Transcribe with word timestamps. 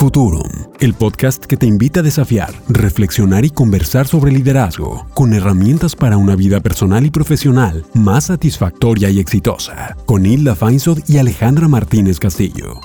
Futurum, 0.00 0.48
el 0.80 0.94
podcast 0.94 1.44
que 1.44 1.58
te 1.58 1.66
invita 1.66 2.00
a 2.00 2.02
desafiar, 2.02 2.54
reflexionar 2.70 3.44
y 3.44 3.50
conversar 3.50 4.06
sobre 4.06 4.32
liderazgo, 4.32 5.06
con 5.12 5.34
herramientas 5.34 5.94
para 5.94 6.16
una 6.16 6.36
vida 6.36 6.60
personal 6.60 7.04
y 7.04 7.10
profesional 7.10 7.84
más 7.92 8.28
satisfactoria 8.28 9.10
y 9.10 9.20
exitosa, 9.20 9.98
con 10.06 10.24
Hilda 10.24 10.56
Feinsod 10.56 11.00
y 11.06 11.18
Alejandra 11.18 11.68
Martínez 11.68 12.18
Castillo. 12.18 12.80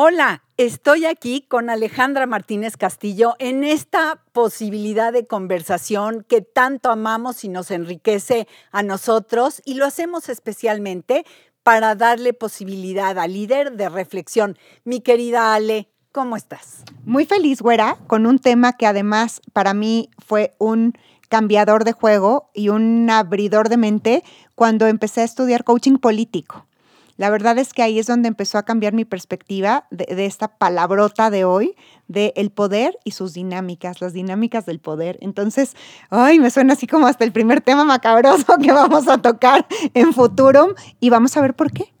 Hola, 0.00 0.44
estoy 0.56 1.06
aquí 1.06 1.44
con 1.48 1.70
Alejandra 1.70 2.26
Martínez 2.26 2.76
Castillo 2.76 3.34
en 3.40 3.64
esta 3.64 4.22
posibilidad 4.32 5.12
de 5.12 5.26
conversación 5.26 6.24
que 6.28 6.40
tanto 6.40 6.90
amamos 6.90 7.42
y 7.42 7.48
nos 7.48 7.72
enriquece 7.72 8.46
a 8.70 8.84
nosotros 8.84 9.60
y 9.64 9.74
lo 9.74 9.84
hacemos 9.84 10.28
especialmente 10.28 11.24
para 11.68 11.94
darle 11.94 12.32
posibilidad 12.32 13.18
al 13.18 13.34
líder 13.34 13.72
de 13.72 13.90
reflexión. 13.90 14.56
Mi 14.84 15.00
querida 15.00 15.52
Ale, 15.52 15.90
¿cómo 16.12 16.34
estás? 16.34 16.82
Muy 17.04 17.26
feliz, 17.26 17.60
güera, 17.60 17.98
con 18.06 18.24
un 18.24 18.38
tema 18.38 18.72
que 18.72 18.86
además 18.86 19.42
para 19.52 19.74
mí 19.74 20.08
fue 20.16 20.54
un 20.56 20.94
cambiador 21.28 21.84
de 21.84 21.92
juego 21.92 22.48
y 22.54 22.70
un 22.70 23.10
abridor 23.10 23.68
de 23.68 23.76
mente 23.76 24.24
cuando 24.54 24.86
empecé 24.86 25.20
a 25.20 25.24
estudiar 25.24 25.62
coaching 25.62 25.98
político. 25.98 26.64
La 27.18 27.30
verdad 27.30 27.58
es 27.58 27.74
que 27.74 27.82
ahí 27.82 27.98
es 27.98 28.06
donde 28.06 28.28
empezó 28.28 28.58
a 28.58 28.62
cambiar 28.62 28.92
mi 28.92 29.04
perspectiva 29.04 29.86
de, 29.90 30.24
esta 30.24 30.46
palabrota 30.56 31.30
de 31.30 31.44
hoy, 31.44 31.74
de 32.06 32.32
el 32.36 32.50
poder 32.50 32.96
y 33.02 33.10
sus 33.10 33.34
dinámicas, 33.34 34.00
las 34.00 34.12
dinámicas 34.12 34.66
del 34.66 34.78
poder. 34.78 35.18
Entonces, 35.20 35.74
ay, 36.10 36.38
me 36.38 36.48
suena 36.50 36.74
así 36.74 36.86
como 36.86 37.08
hasta 37.08 37.24
el 37.24 37.32
primer 37.32 37.60
tema 37.60 37.84
macabroso 37.84 38.56
que 38.62 38.72
vamos 38.72 39.08
a 39.08 39.18
tocar 39.18 39.66
en 39.94 40.14
Futurum 40.14 40.74
y 41.00 41.10
vamos 41.10 41.36
a 41.36 41.40
ver 41.40 41.54
por 41.54 41.72
qué. 41.72 41.92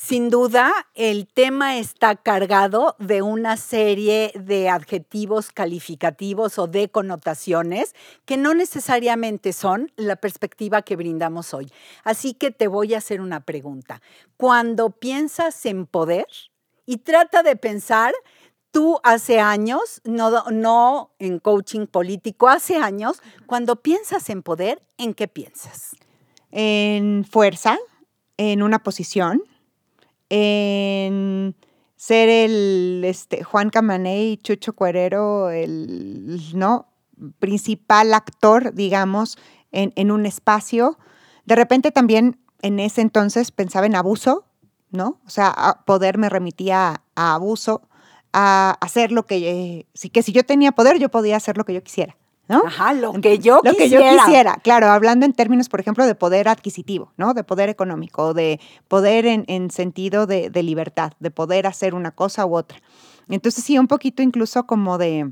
Sin 0.00 0.30
duda, 0.30 0.72
el 0.94 1.26
tema 1.26 1.78
está 1.78 2.14
cargado 2.14 2.94
de 3.00 3.20
una 3.20 3.56
serie 3.56 4.30
de 4.36 4.68
adjetivos 4.68 5.50
calificativos 5.50 6.56
o 6.60 6.68
de 6.68 6.88
connotaciones 6.88 7.96
que 8.24 8.36
no 8.36 8.54
necesariamente 8.54 9.52
son 9.52 9.90
la 9.96 10.14
perspectiva 10.14 10.82
que 10.82 10.94
brindamos 10.94 11.52
hoy. 11.52 11.72
Así 12.04 12.32
que 12.32 12.52
te 12.52 12.68
voy 12.68 12.94
a 12.94 12.98
hacer 12.98 13.20
una 13.20 13.40
pregunta. 13.40 14.00
Cuando 14.36 14.90
piensas 14.90 15.66
en 15.66 15.84
poder 15.84 16.28
y 16.86 16.98
trata 16.98 17.42
de 17.42 17.56
pensar 17.56 18.14
tú 18.70 19.00
hace 19.02 19.40
años, 19.40 20.00
no, 20.04 21.10
en 21.18 21.40
coaching 21.40 21.88
político, 21.88 22.46
hace 22.46 22.76
años, 22.76 23.20
cuando 23.46 23.74
piensas 23.74 24.30
en 24.30 24.44
poder, 24.44 24.80
¿en 24.96 25.12
qué 25.12 25.26
piensas? 25.26 25.96
En 26.52 27.26
fuerza, 27.28 27.76
en 28.36 28.62
una 28.62 28.78
posición, 28.84 29.42
en 30.30 31.54
ser 31.96 32.28
el 32.28 33.02
este, 33.04 33.42
Juan 33.42 33.70
Camaney 33.70 34.32
y 34.32 34.36
Chucho 34.36 34.72
Cuerero, 34.74 35.50
el 35.50 36.40
¿no? 36.54 36.88
principal 37.38 38.14
actor, 38.14 38.74
digamos, 38.74 39.38
en, 39.72 40.10
un 40.10 40.26
espacio. 40.26 40.98
De 41.44 41.54
repente 41.54 41.90
también 41.90 42.38
en 42.62 42.80
ese 42.80 43.00
entonces 43.00 43.50
pensaba 43.50 43.86
en 43.86 43.94
abuso, 43.94 44.44
¿no? 44.90 45.20
O 45.26 45.30
sea, 45.30 45.82
poder 45.86 46.18
me 46.18 46.28
remitía 46.28 47.02
a, 47.14 47.34
abuso, 47.34 47.82
a 48.32 48.76
hacer 48.80 49.12
lo 49.12 49.26
que, 49.26 49.86
sí 49.94 50.10
que 50.10 50.22
si 50.22 50.32
yo 50.32 50.44
tenía 50.44 50.72
poder, 50.72 50.98
yo 50.98 51.10
podía 51.10 51.36
hacer 51.36 51.56
lo 51.56 51.64
que 51.64 51.74
yo 51.74 51.82
quisiera. 51.82 52.16
¿No? 52.48 52.62
Ajá, 52.66 52.94
lo 52.94 53.12
que 53.12 53.38
yo 53.38 53.60
lo 53.62 53.74
que 53.74 53.88
yo 53.90 54.00
quisiera, 54.00 54.56
claro, 54.62 54.88
hablando 54.88 55.26
en 55.26 55.34
términos, 55.34 55.68
por 55.68 55.80
ejemplo, 55.80 56.06
de 56.06 56.14
poder 56.14 56.48
adquisitivo, 56.48 57.12
¿no? 57.16 57.34
De 57.34 57.44
poder 57.44 57.68
económico, 57.68 58.32
de 58.32 58.58
poder 58.88 59.26
en, 59.26 59.70
sentido 59.70 60.26
de, 60.26 60.50
libertad, 60.62 61.12
de 61.20 61.30
poder 61.30 61.66
hacer 61.66 61.94
una 61.94 62.10
cosa 62.10 62.46
u 62.46 62.56
otra. 62.56 62.78
Entonces, 63.28 63.62
sí, 63.62 63.78
un 63.78 63.86
poquito 63.86 64.22
incluso 64.22 64.66
como 64.66 64.96
de, 64.96 65.30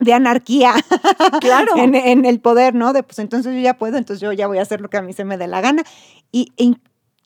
de 0.00 0.12
anarquía 0.12 0.74
claro. 1.40 1.72
en, 1.76 2.24
el 2.26 2.40
poder, 2.40 2.74
¿no? 2.74 2.92
De 2.92 3.02
pues 3.02 3.18
entonces 3.18 3.54
yo 3.54 3.60
ya 3.60 3.78
puedo, 3.78 3.96
entonces 3.96 4.20
yo 4.20 4.32
ya 4.32 4.46
voy 4.46 4.58
a 4.58 4.62
hacer 4.62 4.82
lo 4.82 4.90
que 4.90 4.98
a 4.98 5.02
mí 5.02 5.14
se 5.14 5.24
me 5.24 5.38
dé 5.38 5.46
la 5.46 5.62
gana. 5.62 5.84
Y, 6.30 6.52
y 6.58 6.76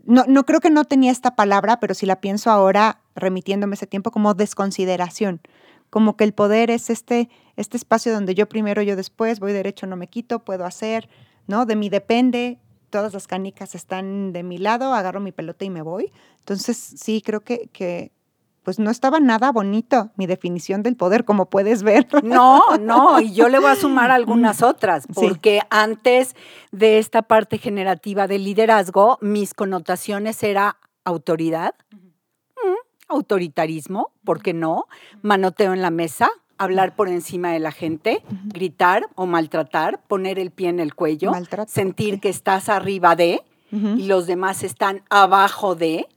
no, 0.04 0.24
no 0.28 0.44
creo 0.44 0.60
que 0.60 0.70
no 0.70 0.84
tenía 0.84 1.10
esta 1.10 1.34
palabra, 1.34 1.80
pero 1.80 1.94
si 1.94 2.06
la 2.06 2.20
pienso 2.20 2.50
ahora, 2.50 3.00
remitiéndome 3.16 3.74
ese 3.74 3.88
tiempo, 3.88 4.12
como 4.12 4.34
desconsideración 4.34 5.40
como 5.90 6.16
que 6.16 6.24
el 6.24 6.32
poder 6.32 6.70
es 6.70 6.90
este, 6.90 7.28
este 7.56 7.76
espacio 7.76 8.12
donde 8.12 8.34
yo 8.34 8.48
primero, 8.48 8.82
yo 8.82 8.96
después, 8.96 9.40
voy 9.40 9.52
derecho, 9.52 9.86
no 9.86 9.96
me 9.96 10.08
quito, 10.08 10.40
puedo 10.40 10.64
hacer, 10.64 11.08
¿no? 11.46 11.66
De 11.66 11.76
mí 11.76 11.88
depende, 11.88 12.58
todas 12.90 13.12
las 13.12 13.26
canicas 13.26 13.74
están 13.74 14.32
de 14.32 14.42
mi 14.42 14.58
lado, 14.58 14.94
agarro 14.94 15.20
mi 15.20 15.32
pelota 15.32 15.64
y 15.64 15.70
me 15.70 15.82
voy. 15.82 16.12
Entonces, 16.38 16.76
sí, 16.76 17.22
creo 17.24 17.40
que, 17.40 17.68
que 17.72 18.12
pues 18.66 18.80
no 18.80 18.90
estaba 18.90 19.20
nada 19.20 19.52
bonito 19.52 20.10
mi 20.16 20.26
definición 20.26 20.82
del 20.82 20.96
poder, 20.96 21.24
como 21.24 21.46
puedes 21.46 21.84
ver. 21.84 22.08
No, 22.24 22.62
no, 22.80 23.20
y 23.20 23.32
yo 23.32 23.48
le 23.48 23.60
voy 23.60 23.70
a 23.70 23.76
sumar 23.76 24.10
algunas 24.10 24.60
otras, 24.60 25.06
porque 25.14 25.60
antes 25.70 26.34
de 26.72 26.98
esta 26.98 27.22
parte 27.22 27.58
generativa 27.58 28.26
del 28.26 28.42
liderazgo, 28.42 29.18
mis 29.20 29.54
connotaciones 29.54 30.42
era 30.42 30.78
autoridad, 31.04 31.76
autoritarismo, 33.08 34.10
¿por 34.24 34.42
qué 34.42 34.52
no? 34.52 34.86
Manoteo 35.22 35.72
en 35.72 35.82
la 35.82 35.90
mesa, 35.90 36.28
hablar 36.58 36.96
por 36.96 37.08
encima 37.08 37.50
de 37.52 37.58
la 37.58 37.72
gente, 37.72 38.22
gritar 38.46 39.08
o 39.14 39.26
maltratar, 39.26 40.00
poner 40.06 40.38
el 40.38 40.50
pie 40.50 40.68
en 40.68 40.80
el 40.80 40.94
cuello, 40.94 41.32
sentir 41.66 42.20
que 42.20 42.28
estás 42.28 42.68
arriba 42.68 43.16
de 43.16 43.42
y 43.70 44.06
los 44.06 44.26
demás 44.26 44.62
están 44.62 45.02
abajo 45.10 45.74
de. 45.74 46.08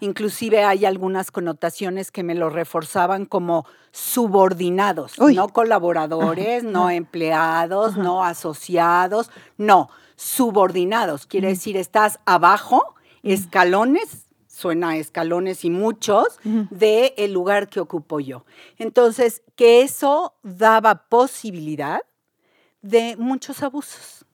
Inclusive 0.00 0.64
hay 0.64 0.84
algunas 0.84 1.30
connotaciones 1.30 2.10
que 2.10 2.22
me 2.22 2.34
lo 2.34 2.50
reforzaban 2.50 3.24
como 3.24 3.66
subordinados, 3.92 5.18
no 5.18 5.48
colaboradores, 5.48 6.64
no 6.64 6.90
empleados, 6.90 7.96
no 7.96 8.24
asociados, 8.24 9.30
no, 9.56 9.88
subordinados. 10.16 11.26
Quiere 11.26 11.48
decir, 11.48 11.76
estás 11.76 12.20
abajo, 12.24 12.94
escalones 13.22 14.27
suena 14.58 14.90
a 14.90 14.96
escalones 14.96 15.64
y 15.64 15.70
muchos, 15.70 16.40
de 16.42 17.14
el 17.16 17.32
lugar 17.32 17.68
que 17.68 17.78
ocupo 17.78 18.18
yo. 18.18 18.44
Entonces, 18.76 19.42
que 19.54 19.82
eso 19.82 20.34
daba 20.42 21.06
posibilidad 21.08 22.00
de 22.82 23.16
muchos 23.16 23.62
abusos. 23.62 24.26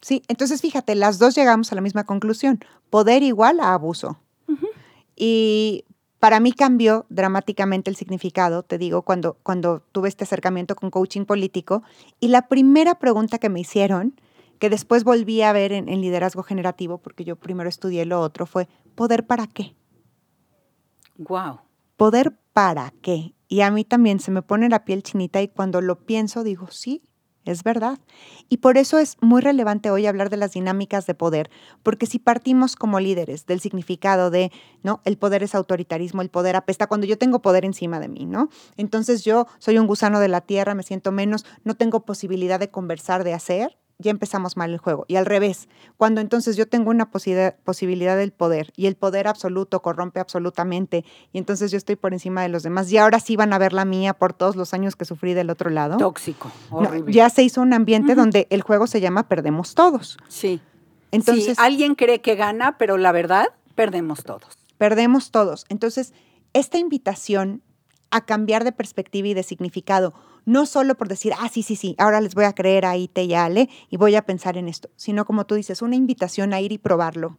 Sí, 0.00 0.22
entonces 0.28 0.62
fíjate, 0.62 0.94
las 0.94 1.18
dos 1.18 1.34
llegamos 1.34 1.70
a 1.70 1.74
la 1.74 1.82
misma 1.82 2.04
conclusión, 2.04 2.60
poder 2.88 3.22
igual 3.22 3.60
a 3.60 3.74
abuso. 3.74 4.18
Y 5.14 5.84
para 6.18 6.40
mí 6.40 6.52
cambió 6.52 7.04
dramáticamente 7.10 7.90
el 7.90 7.96
significado, 7.96 8.62
te 8.62 8.78
digo, 8.78 9.02
cuando, 9.02 9.36
cuando 9.42 9.82
tuve 9.92 10.08
este 10.08 10.24
acercamiento 10.24 10.76
con 10.76 10.90
coaching 10.90 11.26
político. 11.26 11.82
Y 12.20 12.28
la 12.28 12.48
primera 12.48 12.98
pregunta 12.98 13.36
que 13.36 13.50
me 13.50 13.60
hicieron 13.60 14.14
que 14.60 14.70
después 14.70 15.02
volví 15.04 15.42
a 15.42 15.52
ver 15.52 15.72
en, 15.72 15.86
liderazgo 16.00 16.42
generativo, 16.44 16.98
porque 16.98 17.24
yo 17.24 17.34
primero 17.34 17.68
estudié 17.68 18.04
lo 18.04 18.20
otro, 18.20 18.46
fue 18.46 18.68
poder 18.94 19.26
para 19.26 19.46
qué. 19.46 19.74
Wow. 21.16 21.60
Poder 21.96 22.38
para 22.52 22.92
qué. 23.02 23.34
Y 23.48 23.62
a 23.62 23.70
mí 23.70 23.84
también 23.84 24.20
se 24.20 24.30
me 24.30 24.42
pone 24.42 24.68
la 24.68 24.84
piel 24.84 25.02
chinita 25.02 25.40
y 25.40 25.48
cuando 25.48 25.80
lo 25.80 26.04
pienso 26.04 26.44
digo, 26.44 26.68
sí, 26.70 27.02
es 27.46 27.64
verdad. 27.64 27.98
Y 28.50 28.58
por 28.58 28.76
eso 28.76 28.98
es 28.98 29.16
muy 29.22 29.40
relevante 29.40 29.90
hoy 29.90 30.06
hablar 30.06 30.28
de 30.28 30.36
las 30.36 30.52
dinámicas 30.52 31.06
de 31.06 31.14
poder, 31.14 31.50
porque 31.82 32.04
si 32.04 32.18
partimos 32.18 32.76
como 32.76 33.00
líderes 33.00 33.46
del 33.46 33.60
significado 33.60 34.30
de, 34.30 34.52
¿no? 34.82 35.00
El 35.06 35.16
poder 35.16 35.42
es 35.42 35.54
autoritarismo, 35.54 36.20
el 36.20 36.28
poder 36.28 36.54
apesta 36.54 36.86
cuando 36.86 37.06
yo 37.06 37.16
tengo 37.16 37.40
poder 37.40 37.64
encima 37.64 37.98
de 37.98 38.08
mí, 38.08 38.26
¿no? 38.26 38.50
Entonces 38.76 39.24
yo 39.24 39.46
soy 39.58 39.78
un 39.78 39.86
gusano 39.86 40.20
de 40.20 40.28
la 40.28 40.42
tierra, 40.42 40.74
me 40.74 40.82
siento 40.82 41.12
menos, 41.12 41.46
no 41.64 41.76
tengo 41.76 42.04
posibilidad 42.04 42.60
de 42.60 42.70
conversar, 42.70 43.24
de 43.24 43.32
hacer, 43.32 43.78
ya 44.00 44.10
empezamos 44.10 44.56
mal 44.56 44.70
el 44.70 44.78
juego. 44.78 45.04
Y 45.08 45.16
al 45.16 45.26
revés, 45.26 45.68
cuando 45.96 46.20
entonces 46.20 46.56
yo 46.56 46.66
tengo 46.66 46.90
una 46.90 47.10
posibilidad 47.10 48.16
del 48.16 48.32
poder 48.32 48.72
y 48.76 48.86
el 48.86 48.96
poder 48.96 49.28
absoluto 49.28 49.82
corrompe 49.82 50.20
absolutamente 50.20 51.04
y 51.32 51.38
entonces 51.38 51.70
yo 51.70 51.78
estoy 51.78 51.96
por 51.96 52.12
encima 52.12 52.42
de 52.42 52.48
los 52.48 52.62
demás 52.62 52.90
y 52.90 52.98
ahora 52.98 53.20
sí 53.20 53.36
van 53.36 53.52
a 53.52 53.58
ver 53.58 53.72
la 53.72 53.84
mía 53.84 54.14
por 54.14 54.32
todos 54.32 54.56
los 54.56 54.74
años 54.74 54.96
que 54.96 55.04
sufrí 55.04 55.34
del 55.34 55.50
otro 55.50 55.70
lado. 55.70 55.96
Tóxico, 55.98 56.50
horrible. 56.70 57.12
ya 57.12 57.30
se 57.30 57.42
hizo 57.42 57.60
un 57.60 57.72
ambiente 57.72 58.14
donde 58.14 58.46
el 58.50 58.62
juego 58.62 58.86
se 58.86 59.00
llama 59.00 59.28
perdemos 59.28 59.74
todos. 59.74 60.18
Sí. 60.28 60.60
Entonces, 61.12 61.58
alguien 61.58 61.94
cree 61.94 62.20
que 62.20 62.36
gana, 62.36 62.78
pero 62.78 62.96
la 62.96 63.12
verdad, 63.12 63.48
perdemos 63.74 64.22
todos. 64.22 64.58
Perdemos 64.78 65.30
todos. 65.30 65.66
Entonces, 65.68 66.12
esta 66.52 66.78
invitación 66.78 67.62
a 68.10 68.24
cambiar 68.24 68.64
de 68.64 68.72
perspectiva 68.72 69.28
y 69.28 69.34
de 69.34 69.42
significado, 69.42 70.14
no 70.44 70.66
solo 70.66 70.96
por 70.96 71.08
decir, 71.08 71.32
ah, 71.38 71.48
sí, 71.48 71.62
sí, 71.62 71.76
sí, 71.76 71.94
ahora 71.98 72.20
les 72.20 72.34
voy 72.34 72.44
a 72.44 72.54
creer 72.54 72.86
a 72.86 72.96
Ite 72.96 73.24
y 73.24 73.34
a 73.34 73.44
Ale 73.44 73.68
y 73.88 73.96
voy 73.96 74.16
a 74.16 74.22
pensar 74.22 74.56
en 74.56 74.68
esto, 74.68 74.90
sino 74.96 75.24
como 75.24 75.46
tú 75.46 75.54
dices, 75.54 75.82
una 75.82 75.96
invitación 75.96 76.52
a 76.52 76.60
ir 76.60 76.72
y 76.72 76.78
probarlo 76.78 77.38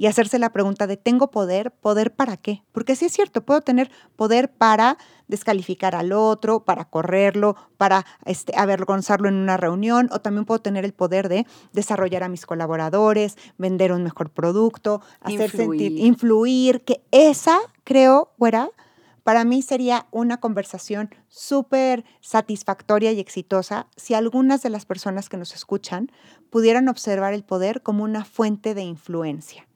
y 0.00 0.06
hacerse 0.06 0.38
la 0.38 0.50
pregunta 0.50 0.86
de, 0.86 0.96
¿tengo 0.96 1.30
poder? 1.30 1.72
¿Poder 1.72 2.14
para 2.14 2.38
qué? 2.38 2.62
Porque 2.72 2.96
sí 2.96 3.04
es 3.04 3.12
cierto, 3.12 3.44
puedo 3.44 3.60
tener 3.60 3.90
poder 4.16 4.50
para 4.50 4.96
descalificar 5.28 5.94
al 5.94 6.12
otro, 6.12 6.64
para 6.64 6.86
correrlo, 6.86 7.54
para 7.76 8.06
este, 8.24 8.54
avergonzarlo 8.56 9.28
en 9.28 9.34
una 9.34 9.58
reunión, 9.58 10.08
o 10.10 10.22
también 10.22 10.46
puedo 10.46 10.62
tener 10.62 10.86
el 10.86 10.94
poder 10.94 11.28
de 11.28 11.46
desarrollar 11.74 12.22
a 12.22 12.30
mis 12.30 12.46
colaboradores, 12.46 13.36
vender 13.58 13.92
un 13.92 14.02
mejor 14.02 14.30
producto, 14.30 15.02
hacer 15.20 15.50
sentir, 15.50 15.98
influir, 15.98 16.80
que 16.80 17.02
esa, 17.10 17.58
creo, 17.84 18.32
fuera 18.38 18.70
para 19.22 19.44
mí 19.44 19.62
sería 19.62 20.06
una 20.10 20.38
conversación 20.38 21.10
súper 21.28 22.04
satisfactoria 22.20 23.12
y 23.12 23.20
exitosa 23.20 23.86
si 23.96 24.14
algunas 24.14 24.62
de 24.62 24.70
las 24.70 24.86
personas 24.86 25.28
que 25.28 25.36
nos 25.36 25.54
escuchan 25.54 26.10
pudieran 26.50 26.88
observar 26.88 27.34
el 27.34 27.44
poder 27.44 27.82
como 27.82 28.04
una 28.04 28.24
fuente 28.24 28.74
de 28.74 28.82
influencia 28.82 29.66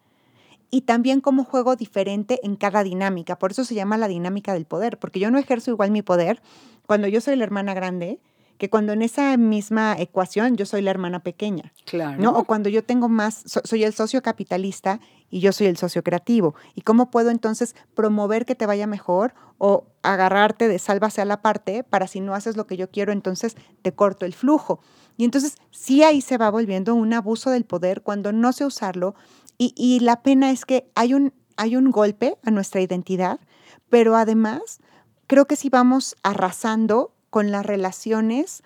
y 0.70 0.80
también 0.80 1.20
como 1.20 1.44
juego 1.44 1.76
diferente 1.76 2.40
en 2.42 2.56
cada 2.56 2.82
dinámica. 2.82 3.38
Por 3.38 3.52
eso 3.52 3.64
se 3.64 3.76
llama 3.76 3.96
la 3.96 4.08
dinámica 4.08 4.54
del 4.54 4.64
poder, 4.64 4.98
porque 4.98 5.20
yo 5.20 5.30
no 5.30 5.38
ejerzo 5.38 5.70
igual 5.70 5.92
mi 5.92 6.02
poder 6.02 6.42
cuando 6.86 7.06
yo 7.06 7.20
soy 7.20 7.36
la 7.36 7.44
hermana 7.44 7.74
grande 7.74 8.18
que 8.58 8.70
cuando 8.70 8.92
en 8.92 9.02
esa 9.02 9.36
misma 9.36 9.96
ecuación 9.98 10.56
yo 10.56 10.66
soy 10.66 10.82
la 10.82 10.90
hermana 10.90 11.20
pequeña. 11.20 11.72
Claro. 11.84 12.20
¿no? 12.20 12.30
O 12.36 12.44
cuando 12.44 12.68
yo 12.68 12.84
tengo 12.84 13.08
más, 13.08 13.42
soy 13.46 13.84
el 13.84 13.92
socio 13.92 14.22
capitalista 14.22 15.00
y 15.30 15.40
yo 15.40 15.52
soy 15.52 15.66
el 15.66 15.76
socio 15.76 16.02
creativo. 16.02 16.54
¿Y 16.74 16.82
cómo 16.82 17.10
puedo 17.10 17.30
entonces 17.30 17.74
promover 17.94 18.46
que 18.46 18.54
te 18.54 18.66
vaya 18.66 18.86
mejor 18.86 19.34
o 19.58 19.86
agarrarte 20.02 20.68
de 20.68 20.78
sálvase 20.78 21.20
a 21.20 21.24
la 21.24 21.42
parte 21.42 21.82
para 21.84 22.06
si 22.06 22.20
no 22.20 22.34
haces 22.34 22.56
lo 22.56 22.66
que 22.66 22.76
yo 22.76 22.90
quiero, 22.90 23.12
entonces 23.12 23.56
te 23.82 23.92
corto 23.92 24.26
el 24.26 24.34
flujo? 24.34 24.80
Y 25.16 25.24
entonces 25.24 25.56
sí 25.70 26.02
ahí 26.02 26.20
se 26.20 26.38
va 26.38 26.50
volviendo 26.50 26.94
un 26.94 27.12
abuso 27.12 27.50
del 27.50 27.64
poder 27.64 28.02
cuando 28.02 28.32
no 28.32 28.52
sé 28.52 28.64
usarlo 28.64 29.14
y, 29.58 29.72
y 29.76 30.00
la 30.00 30.22
pena 30.22 30.50
es 30.50 30.64
que 30.64 30.90
hay 30.94 31.14
un, 31.14 31.32
hay 31.56 31.76
un 31.76 31.90
golpe 31.90 32.36
a 32.44 32.50
nuestra 32.50 32.80
identidad, 32.80 33.40
pero 33.88 34.16
además 34.16 34.80
creo 35.26 35.46
que 35.46 35.56
si 35.56 35.68
vamos 35.68 36.16
arrasando 36.22 37.14
con 37.34 37.50
las 37.50 37.66
relaciones 37.66 38.62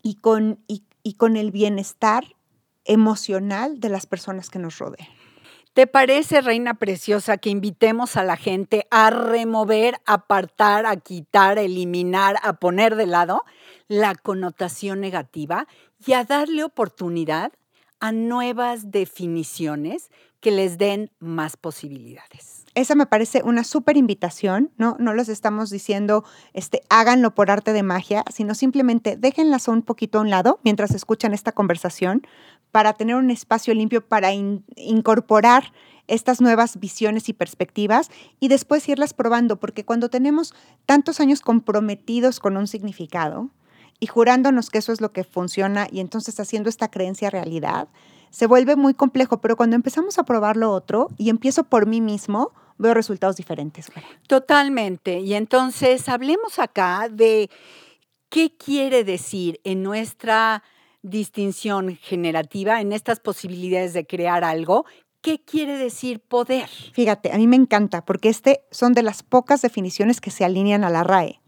y 0.00 0.14
con, 0.20 0.60
y, 0.68 1.14
con 1.14 1.36
el 1.36 1.50
bienestar 1.50 2.36
emocional 2.84 3.80
de 3.80 3.88
las 3.88 4.06
personas 4.06 4.48
que 4.48 4.60
nos 4.60 4.78
rodean. 4.78 5.08
¿Te 5.72 5.88
parece, 5.88 6.40
Reina 6.40 6.74
Preciosa, 6.74 7.38
que 7.38 7.50
invitemos 7.50 8.16
a 8.16 8.22
la 8.22 8.36
gente 8.36 8.86
a 8.92 9.10
remover, 9.10 9.96
apartar, 10.06 10.86
a 10.86 10.98
quitar, 10.98 11.58
a 11.58 11.62
eliminar, 11.62 12.36
a 12.44 12.60
poner 12.60 12.94
de 12.94 13.06
lado 13.06 13.42
la 13.88 14.14
connotación 14.14 15.00
negativa 15.00 15.66
y 16.06 16.12
a 16.12 16.22
darle 16.22 16.62
oportunidad 16.62 17.50
a 17.98 18.12
nuevas 18.12 18.92
definiciones 18.92 20.12
que 20.40 20.50
les 20.50 20.78
den 20.78 21.10
más 21.18 21.56
posibilidades? 21.56 22.60
esa 22.74 22.94
me 22.94 23.06
parece 23.06 23.42
una 23.44 23.64
súper 23.64 23.96
invitación, 23.96 24.70
¿no? 24.76 24.96
No 24.98 25.12
les 25.12 25.28
estamos 25.28 25.70
diciendo, 25.70 26.24
este, 26.52 26.82
háganlo 26.88 27.34
por 27.34 27.50
arte 27.50 27.72
de 27.72 27.82
magia, 27.82 28.24
sino 28.32 28.54
simplemente 28.54 29.16
déjenlas 29.16 29.68
un 29.68 29.82
poquito 29.82 30.18
a 30.18 30.20
un 30.22 30.30
lado 30.30 30.60
mientras 30.62 30.92
escuchan 30.92 31.34
esta 31.34 31.52
conversación 31.52 32.26
para 32.70 32.92
tener 32.92 33.16
un 33.16 33.30
espacio 33.30 33.74
limpio 33.74 34.06
para 34.06 34.32
incorporar 34.32 35.72
estas 36.06 36.40
nuevas 36.40 36.78
visiones 36.78 37.28
y 37.28 37.32
perspectivas 37.32 38.10
y 38.38 38.48
después 38.48 38.88
irlas 38.88 39.14
probando, 39.14 39.58
porque 39.58 39.84
cuando 39.84 40.08
tenemos 40.08 40.54
tantos 40.86 41.20
años 41.20 41.40
comprometidos 41.40 42.38
con 42.38 42.56
un 42.56 42.68
significado 42.68 43.50
y 43.98 44.06
jurándonos 44.06 44.70
que 44.70 44.78
eso 44.78 44.92
es 44.92 45.00
lo 45.00 45.12
que 45.12 45.24
funciona 45.24 45.88
y 45.90 46.00
entonces 46.00 46.38
haciendo 46.38 46.68
esta 46.68 46.90
creencia 46.90 47.30
realidad, 47.30 47.88
se 48.30 48.46
vuelve 48.46 48.76
muy 48.76 48.94
complejo, 48.94 49.40
pero 49.40 49.56
cuando 49.56 49.76
empezamos 49.76 50.18
a 50.18 50.24
probar 50.24 50.56
lo 50.56 50.72
otro 50.72 51.08
y 51.18 51.30
empiezo 51.30 51.64
por 51.64 51.86
mí 51.86 52.00
mismo, 52.00 52.52
veo 52.78 52.94
resultados 52.94 53.36
diferentes. 53.36 53.90
Totalmente. 54.26 55.20
Y 55.20 55.34
entonces 55.34 56.08
hablemos 56.08 56.58
acá 56.58 57.08
de 57.10 57.50
qué 58.28 58.56
quiere 58.56 59.04
decir 59.04 59.60
en 59.64 59.82
nuestra 59.82 60.62
distinción 61.02 61.96
generativa, 61.96 62.80
en 62.80 62.92
estas 62.92 63.20
posibilidades 63.20 63.92
de 63.92 64.06
crear 64.06 64.44
algo, 64.44 64.86
¿Qué 65.22 65.38
quiere 65.38 65.76
decir 65.76 66.20
poder? 66.20 66.66
Fíjate, 66.94 67.30
a 67.30 67.36
mí 67.36 67.46
me 67.46 67.56
encanta 67.56 68.06
porque 68.06 68.30
este 68.30 68.62
son 68.70 68.94
de 68.94 69.02
las 69.02 69.22
pocas 69.22 69.60
definiciones 69.60 70.18
que 70.18 70.30
se 70.30 70.46
alinean 70.46 70.82
a 70.82 70.88
la 70.88 71.04
RAE. 71.04 71.42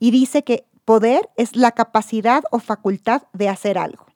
Y 0.00 0.10
dice 0.10 0.42
que 0.42 0.66
poder 0.84 1.30
es 1.36 1.54
la 1.54 1.70
capacidad 1.70 2.42
o 2.50 2.58
facultad 2.58 3.22
de 3.32 3.48
hacer 3.48 3.78
algo 3.78 4.06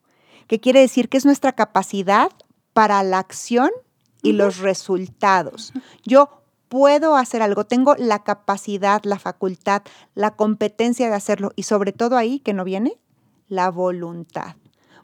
que 0.49 0.59
quiere 0.59 0.81
decir 0.81 1.09
que 1.09 1.19
es 1.19 1.25
nuestra 1.25 1.53
capacidad 1.53 2.31
para 2.73 3.03
la 3.03 3.19
acción 3.19 3.71
y 4.23 4.33
los 4.33 4.59
resultados. 4.59 5.73
Yo 6.05 6.43
puedo 6.69 7.17
hacer 7.17 7.43
algo, 7.43 7.65
tengo 7.65 7.95
la 7.97 8.25
capacidad, 8.25 9.03
la 9.05 9.19
facultad, 9.19 9.83
la 10.15 10.33
competencia 10.33 11.09
de 11.09 11.15
hacerlo 11.15 11.53
y 11.57 11.63
sobre 11.63 11.93
todo 11.93 12.17
ahí 12.17 12.41
que 12.41 12.53
no 12.53 12.65
viene 12.65 12.99
la 13.49 13.71
voluntad, 13.71 14.57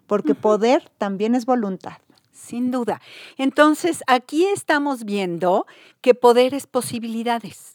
porque 0.06 0.34
poder 0.34 0.90
también 0.98 1.34
es 1.34 1.46
voluntad. 1.46 1.98
Sin 2.32 2.70
duda. 2.70 3.00
Entonces, 3.38 4.02
aquí 4.06 4.44
estamos 4.44 5.04
viendo 5.04 5.66
que 6.02 6.14
poder 6.14 6.52
es 6.52 6.66
posibilidades. 6.66 7.73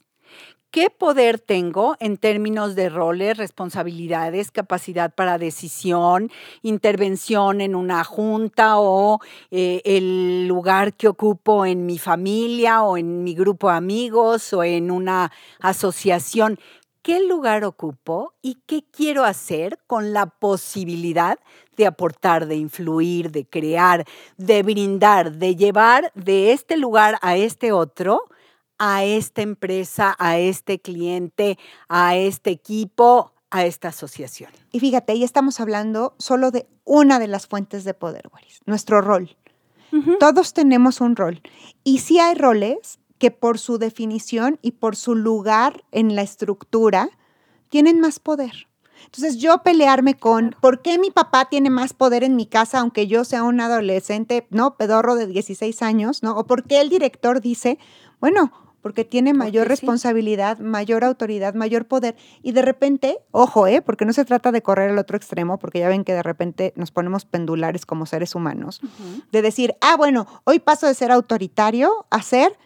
¿Qué 0.71 0.91
poder 0.91 1.39
tengo 1.39 1.95
en 1.99 2.17
términos 2.17 2.75
de 2.75 2.89
roles, 2.89 3.37
responsabilidades, 3.37 4.51
capacidad 4.51 5.11
para 5.11 5.39
decisión, 5.39 6.29
intervención 6.61 7.59
en 7.59 7.73
una 7.73 8.03
junta 8.03 8.79
o 8.79 9.19
eh, 9.49 9.81
el 9.83 10.47
lugar 10.47 10.93
que 10.93 11.07
ocupo 11.07 11.65
en 11.65 11.87
mi 11.87 11.97
familia 11.97 12.83
o 12.83 12.97
en 12.97 13.23
mi 13.23 13.33
grupo 13.33 13.71
de 13.71 13.77
amigos 13.77 14.53
o 14.53 14.63
en 14.63 14.91
una 14.91 15.31
asociación? 15.59 16.59
¿Qué 17.01 17.19
lugar 17.19 17.63
ocupo 17.63 18.35
y 18.43 18.59
qué 18.67 18.83
quiero 18.91 19.23
hacer 19.23 19.79
con 19.87 20.13
la 20.13 20.27
posibilidad 20.27 21.39
de 21.77 21.87
aportar, 21.87 22.45
de 22.45 22.57
influir, 22.57 23.31
de 23.31 23.47
crear, 23.47 24.05
de 24.37 24.61
brindar, 24.61 25.31
de 25.31 25.55
llevar 25.55 26.11
de 26.13 26.51
este 26.51 26.77
lugar 26.77 27.17
a 27.23 27.37
este 27.37 27.71
otro? 27.71 28.29
A 28.79 29.03
esta 29.03 29.41
empresa, 29.41 30.15
a 30.17 30.39
este 30.39 30.79
cliente, 30.79 31.59
a 31.87 32.15
este 32.15 32.49
equipo, 32.49 33.33
a 33.51 33.65
esta 33.65 33.89
asociación. 33.89 34.51
Y 34.71 34.79
fíjate, 34.79 35.11
ahí 35.11 35.23
estamos 35.23 35.59
hablando 35.59 36.15
solo 36.17 36.51
de 36.51 36.67
una 36.85 37.19
de 37.19 37.27
las 37.27 37.45
fuentes 37.45 37.83
de 37.83 37.93
poder, 37.93 38.29
Waris, 38.33 38.61
nuestro 38.65 39.01
rol. 39.01 39.35
Todos 40.19 40.53
tenemos 40.53 41.01
un 41.01 41.15
rol. 41.15 41.41
Y 41.83 41.99
sí 41.99 42.19
hay 42.19 42.35
roles 42.35 42.99
que 43.17 43.31
por 43.31 43.57
su 43.57 43.79
definición 43.79 44.59
y 44.61 44.71
por 44.71 44.95
su 44.95 45.15
lugar 45.15 45.83
en 45.91 46.15
la 46.15 46.21
estructura 46.21 47.09
tienen 47.69 47.99
más 47.99 48.19
poder. 48.19 48.67
Entonces 49.05 49.37
yo 49.37 49.63
pelearme 49.63 50.15
con 50.15 50.55
por 50.61 50.81
qué 50.81 50.99
mi 50.99 51.09
papá 51.09 51.45
tiene 51.45 51.69
más 51.69 51.93
poder 51.93 52.23
en 52.23 52.35
mi 52.35 52.45
casa 52.45 52.79
aunque 52.79 53.07
yo 53.07 53.23
sea 53.23 53.43
un 53.43 53.61
adolescente, 53.61 54.45
no, 54.49 54.75
pedorro 54.75 55.15
de 55.15 55.25
16 55.25 55.81
años, 55.81 56.21
¿no? 56.21 56.37
O 56.37 56.45
por 56.45 56.63
qué 56.63 56.81
el 56.81 56.89
director 56.89 57.41
dice, 57.41 57.79
bueno, 58.19 58.51
porque 58.81 59.05
tiene 59.05 59.33
mayor 59.33 59.67
responsabilidad, 59.67 60.59
mayor 60.59 61.03
autoridad, 61.03 61.53
mayor 61.53 61.85
poder. 61.85 62.15
Y 62.41 62.51
de 62.51 62.61
repente, 62.61 63.19
ojo, 63.31 63.67
¿eh? 63.67 63.81
porque 63.81 64.05
no 64.05 64.13
se 64.13 64.25
trata 64.25 64.51
de 64.51 64.61
correr 64.61 64.91
al 64.91 64.97
otro 64.97 65.17
extremo, 65.17 65.57
porque 65.59 65.79
ya 65.79 65.89
ven 65.89 66.03
que 66.03 66.13
de 66.13 66.23
repente 66.23 66.73
nos 66.75 66.91
ponemos 66.91 67.25
pendulares 67.25 67.85
como 67.85 68.05
seres 68.05 68.35
humanos, 68.35 68.81
de 69.31 69.41
decir, 69.41 69.75
ah, 69.81 69.95
bueno, 69.97 70.27
hoy 70.43 70.59
paso 70.59 70.87
de 70.87 70.93
ser 70.93 71.11
autoritario 71.11 72.05
a 72.09 72.21
ser 72.21 72.57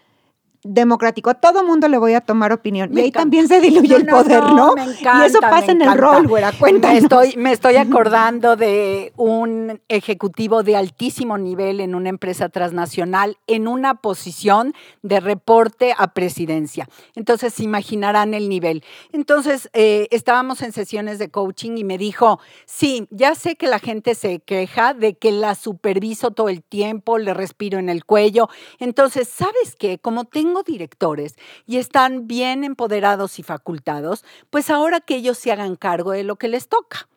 democrático. 0.64 1.30
A 1.30 1.36
todo 1.36 1.64
mundo 1.64 1.88
le 1.88 1.98
voy 1.98 2.14
a 2.14 2.22
tomar 2.22 2.52
opinión. 2.52 2.96
y 2.98 3.02
ahí 3.02 3.12
también 3.12 3.48
se 3.48 3.60
diluye 3.60 3.96
el 3.96 4.06
poder, 4.06 4.44
¿no? 4.44 4.76
y 4.78 5.26
eso 5.26 5.40
pasa 5.42 5.72
en 5.72 5.82
el 5.82 5.98
rol, 5.98 6.28
güera. 6.28 6.52
Cuéntanos. 6.52 6.94
Me 6.94 7.00
estoy, 7.00 7.36
me 7.38 7.52
estoy 7.52 7.76
acordando 7.76 8.56
de 8.56 9.14
un 9.18 9.82
ejecutivo 9.88 10.64
de 10.64 10.76
altísimo 10.76 11.38
nivel 11.38 11.80
en 11.80 11.96
una 11.96 12.10
empresa 12.10 12.50
transnacional 12.50 13.38
en 13.48 13.68
una 13.68 13.96
posición 13.96 14.74
de 15.02 15.20
reporte 15.20 15.94
a 15.98 16.14
presidencia. 16.14 16.88
Entonces, 17.16 17.54
se 17.54 17.64
imaginarán 17.64 18.34
el 18.34 18.50
nivel. 18.50 18.84
Entonces, 19.12 19.70
eh, 19.74 20.08
estábamos 20.12 20.62
en 20.62 20.72
sesiones 20.72 21.20
de 21.20 21.30
coaching 21.30 21.78
y 21.78 21.84
me 21.84 21.98
dijo, 21.98 22.40
sí, 22.66 23.08
ya 23.10 23.36
sé 23.36 23.56
que 23.56 23.68
la 23.68 23.80
gente 23.80 24.16
se 24.16 24.40
queja 24.40 24.94
de 24.94 25.16
que 25.16 25.32
la 25.32 25.56
superviso 25.56 26.32
todo 26.32 26.50
el 26.50 26.64
tiempo, 26.64 27.18
le 27.18 27.34
respiro 27.34 27.80
en 27.80 27.90
el 27.90 28.06
cuello. 28.06 28.50
Entonces, 28.80 29.28
¿sabes 29.28 29.76
qué? 29.78 29.98
Como 30.00 30.26
tengo 30.26 30.53
directores 30.62 31.36
y 31.66 31.78
están 31.78 32.28
bien 32.28 32.64
empoderados 32.64 33.40
y 33.40 33.44
facultados, 33.44 34.24
pues 34.52 34.70
ahora 34.70 35.00
que 35.02 35.16
ellos 35.16 35.40
se 35.40 35.52
hagan 35.52 35.76
cargo 35.76 36.12
de 36.12 36.24
lo 36.24 36.36
que 36.36 36.50
les 36.50 36.68
toca. 36.68 37.08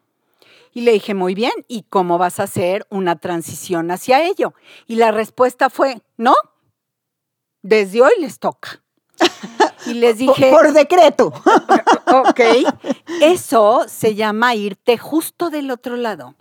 Y 0.73 0.83
le 0.83 0.93
dije, 0.93 1.15
muy 1.15 1.35
bien, 1.35 1.53
¿y 1.69 1.83
cómo 1.83 2.19
vas 2.19 2.39
a 2.39 2.45
hacer 2.45 2.87
una 2.91 3.17
transición 3.17 3.91
hacia 3.91 4.25
ello? 4.25 4.55
Y 4.87 4.97
la 4.97 5.11
respuesta 5.11 5.71
fue, 5.71 6.01
no, 6.17 6.35
desde 7.63 8.03
hoy 8.03 8.13
les 8.19 8.39
toca. 8.39 8.83
Y 9.87 9.95
les 9.95 10.19
dije... 10.19 10.51
Por, 10.51 10.73
decreto. 10.73 11.33
ok. 12.07 12.41
Eso 13.23 13.87
se 13.89 14.15
llama 14.15 14.55
irte 14.55 14.99
justo 14.99 15.51
del 15.51 15.71
otro 15.71 15.97
lado. 15.97 16.35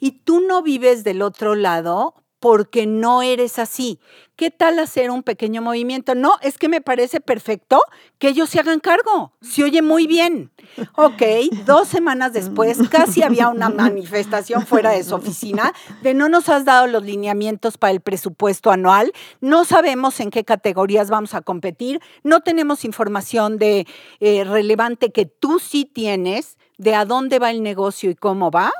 Y 0.00 0.12
tú 0.24 0.40
no 0.40 0.62
vives 0.62 1.04
del 1.04 1.22
otro 1.22 1.54
lado 1.54 2.14
porque 2.40 2.86
no 2.86 3.22
eres 3.22 3.60
así. 3.60 4.00
¿Qué 4.34 4.50
tal 4.50 4.78
hacer 4.78 5.10
un 5.10 5.22
pequeño 5.22 5.60
movimiento? 5.60 6.14
No, 6.14 6.32
es 6.40 6.56
que 6.56 6.68
me 6.68 6.80
parece 6.80 7.20
perfecto 7.20 7.82
que 8.18 8.28
ellos 8.28 8.48
se 8.48 8.60
hagan 8.60 8.80
cargo. 8.80 9.32
Se 9.42 9.62
oye 9.62 9.82
muy 9.82 10.06
bien. 10.06 10.50
Ok, 10.96 11.22
dos 11.66 11.88
semanas 11.88 12.32
después 12.32 12.78
casi 12.88 13.22
había 13.22 13.48
una 13.48 13.68
manifestación 13.68 14.66
fuera 14.66 14.90
de 14.90 15.04
su 15.04 15.14
oficina 15.14 15.74
de 16.02 16.14
no 16.14 16.30
nos 16.30 16.48
has 16.48 16.64
dado 16.64 16.86
los 16.86 17.04
lineamientos 17.04 17.76
para 17.76 17.92
el 17.92 18.00
presupuesto 18.00 18.70
anual, 18.70 19.12
no 19.40 19.64
sabemos 19.64 20.18
en 20.20 20.30
qué 20.30 20.44
categorías 20.44 21.10
vamos 21.10 21.34
a 21.34 21.42
competir, 21.42 22.00
no 22.22 22.40
tenemos 22.40 22.84
información 22.84 23.58
de 23.58 23.86
eh, 24.20 24.44
relevante 24.44 25.12
que 25.12 25.26
tú 25.26 25.58
sí 25.58 25.84
tienes 25.84 26.56
de 26.78 26.94
a 26.94 27.04
dónde 27.04 27.38
va 27.38 27.50
el 27.50 27.62
negocio 27.62 28.10
y 28.10 28.14
cómo 28.14 28.50
va 28.50 28.72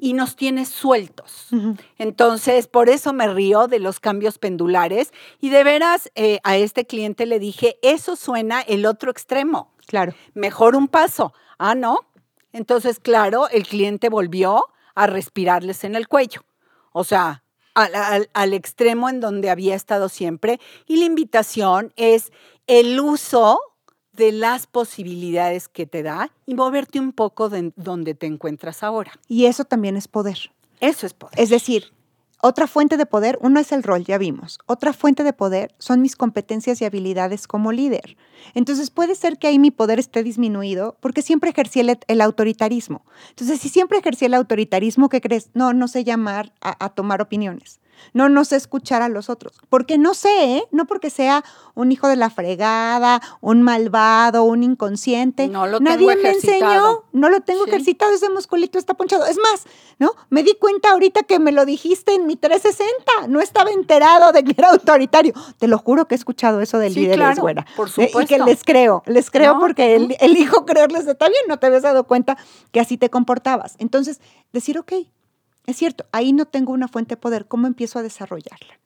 y 0.00 0.12
nos 0.14 0.34
tienes 0.34 0.70
sueltos. 0.70 1.48
Entonces, 1.98 2.66
por 2.66 2.88
eso 2.88 3.12
me 3.12 3.28
río 3.28 3.68
de 3.68 3.78
los 3.78 4.00
cambios 4.00 4.38
pendulares 4.38 4.97
y 5.40 5.50
de 5.50 5.64
veras 5.64 6.10
eh, 6.14 6.38
a 6.44 6.56
este 6.56 6.86
cliente 6.86 7.26
le 7.26 7.38
dije, 7.38 7.78
eso 7.82 8.16
suena 8.16 8.60
el 8.60 8.86
otro 8.86 9.10
extremo. 9.10 9.72
Claro. 9.86 10.14
Mejor 10.34 10.76
un 10.76 10.88
paso. 10.88 11.32
Ah, 11.58 11.74
no. 11.74 12.00
Entonces, 12.52 13.00
claro, 13.00 13.48
el 13.48 13.66
cliente 13.66 14.08
volvió 14.08 14.64
a 14.94 15.06
respirarles 15.06 15.84
en 15.84 15.94
el 15.94 16.08
cuello. 16.08 16.44
O 16.92 17.04
sea, 17.04 17.42
al, 17.74 18.28
al 18.32 18.54
extremo 18.54 19.08
en 19.08 19.20
donde 19.20 19.50
había 19.50 19.74
estado 19.74 20.08
siempre. 20.08 20.60
Y 20.86 20.96
la 20.96 21.04
invitación 21.04 21.92
es 21.96 22.32
el 22.66 22.98
uso 23.00 23.60
de 24.12 24.32
las 24.32 24.66
posibilidades 24.66 25.68
que 25.68 25.86
te 25.86 26.02
da 26.02 26.30
y 26.44 26.54
moverte 26.54 26.98
un 26.98 27.12
poco 27.12 27.48
de 27.48 27.72
donde 27.76 28.14
te 28.14 28.26
encuentras 28.26 28.82
ahora. 28.82 29.12
Y 29.28 29.46
eso 29.46 29.64
también 29.64 29.96
es 29.96 30.08
poder. 30.08 30.50
Eso 30.80 31.06
es 31.06 31.14
poder. 31.14 31.38
Es 31.40 31.50
decir, 31.50 31.92
otra 32.40 32.68
fuente 32.68 32.96
de 32.96 33.04
poder, 33.04 33.36
uno 33.42 33.58
es 33.58 33.72
el 33.72 33.82
rol, 33.82 34.04
ya 34.04 34.16
vimos. 34.16 34.60
Otra 34.66 34.92
fuente 34.92 35.24
de 35.24 35.32
poder 35.32 35.74
son 35.78 36.00
mis 36.00 36.14
competencias 36.14 36.80
y 36.80 36.84
habilidades 36.84 37.48
como 37.48 37.72
líder. 37.72 38.16
Entonces 38.54 38.90
puede 38.90 39.16
ser 39.16 39.38
que 39.38 39.48
ahí 39.48 39.58
mi 39.58 39.72
poder 39.72 39.98
esté 39.98 40.22
disminuido 40.22 40.96
porque 41.00 41.22
siempre 41.22 41.50
ejercí 41.50 41.80
el, 41.80 42.20
autoritarismo. 42.20 43.04
Entonces, 43.30 43.60
si 43.60 43.68
siempre 43.68 43.98
ejercí 43.98 44.26
el 44.26 44.34
autoritarismo, 44.34 45.08
¿qué 45.08 45.20
crees? 45.20 45.50
No, 45.54 45.72
no 45.72 45.88
sé 45.88 46.04
llamar 46.04 46.52
a 46.60 46.88
tomar 46.90 47.20
opiniones. 47.20 47.80
No, 48.12 48.28
no 48.28 48.44
sé 48.44 48.56
escuchar 48.56 49.02
a 49.02 49.08
los 49.08 49.28
otros. 49.28 49.54
Porque 49.68 49.98
no 49.98 50.14
sé, 50.14 50.56
¿eh? 50.56 50.64
no 50.70 50.86
porque 50.86 51.10
sea 51.10 51.44
un 51.74 51.92
hijo 51.92 52.08
de 52.08 52.16
la 52.16 52.30
fregada, 52.30 53.20
un 53.40 53.62
malvado, 53.62 54.44
un 54.44 54.62
inconsciente. 54.62 55.48
No 55.48 55.66
lo 55.66 55.80
Nadie 55.80 56.08
tengo 56.08 56.22
me 56.22 56.30
enseñó, 56.30 57.04
no 57.12 57.28
lo 57.28 57.40
tengo 57.40 57.66
ejercitado, 57.66 58.12
ese 58.12 58.28
musculito 58.30 58.78
está 58.78 58.94
ponchado. 58.94 59.26
Es 59.26 59.38
más, 59.38 59.64
¿no? 59.98 60.12
Me 60.30 60.42
di 60.42 60.54
cuenta 60.54 60.90
ahorita 60.90 61.22
que 61.22 61.38
me 61.38 61.52
lo 61.52 61.64
dijiste 61.64 62.14
en 62.14 62.26
mi 62.26 62.36
360. 62.36 63.28
No 63.28 63.40
estaba 63.40 63.70
enterado 63.70 64.32
de 64.32 64.42
que 64.42 64.54
era 64.56 64.70
autoritario. 64.70 65.34
Te 65.58 65.68
lo 65.68 65.78
juro 65.78 66.06
que 66.06 66.14
he 66.14 66.18
escuchado 66.18 66.60
eso 66.60 66.78
del 66.78 66.94
sí, 66.94 67.00
líder 67.00 67.16
claro, 67.16 67.42
güera. 67.42 67.66
Por 67.76 67.88
supuesto. 67.88 68.20
¿eh? 68.20 68.24
Y 68.24 68.26
que 68.26 68.38
les 68.38 68.64
creo, 68.64 69.02
les 69.06 69.30
creo 69.30 69.58
porque 69.58 69.94
el, 69.94 70.16
elijo 70.20 70.66
creerles. 70.66 71.06
Está 71.06 71.28
bien, 71.28 71.42
no 71.48 71.58
te 71.58 71.66
habías 71.66 71.82
dado 71.82 72.04
cuenta 72.04 72.36
que 72.72 72.80
así 72.80 72.98
te 72.98 73.10
comportabas. 73.10 73.76
Entonces, 73.78 74.20
decir, 74.52 74.78
ok, 74.78 74.92
es 75.68 75.76
cierto, 75.76 76.06
ahí 76.12 76.32
no 76.32 76.46
tengo 76.46 76.72
una 76.72 76.88
fuente 76.88 77.10
de 77.10 77.20
poder. 77.20 77.46
¿Cómo 77.46 77.66
empiezo 77.66 77.98
a 77.98 78.02
desarrollarla? 78.02 78.80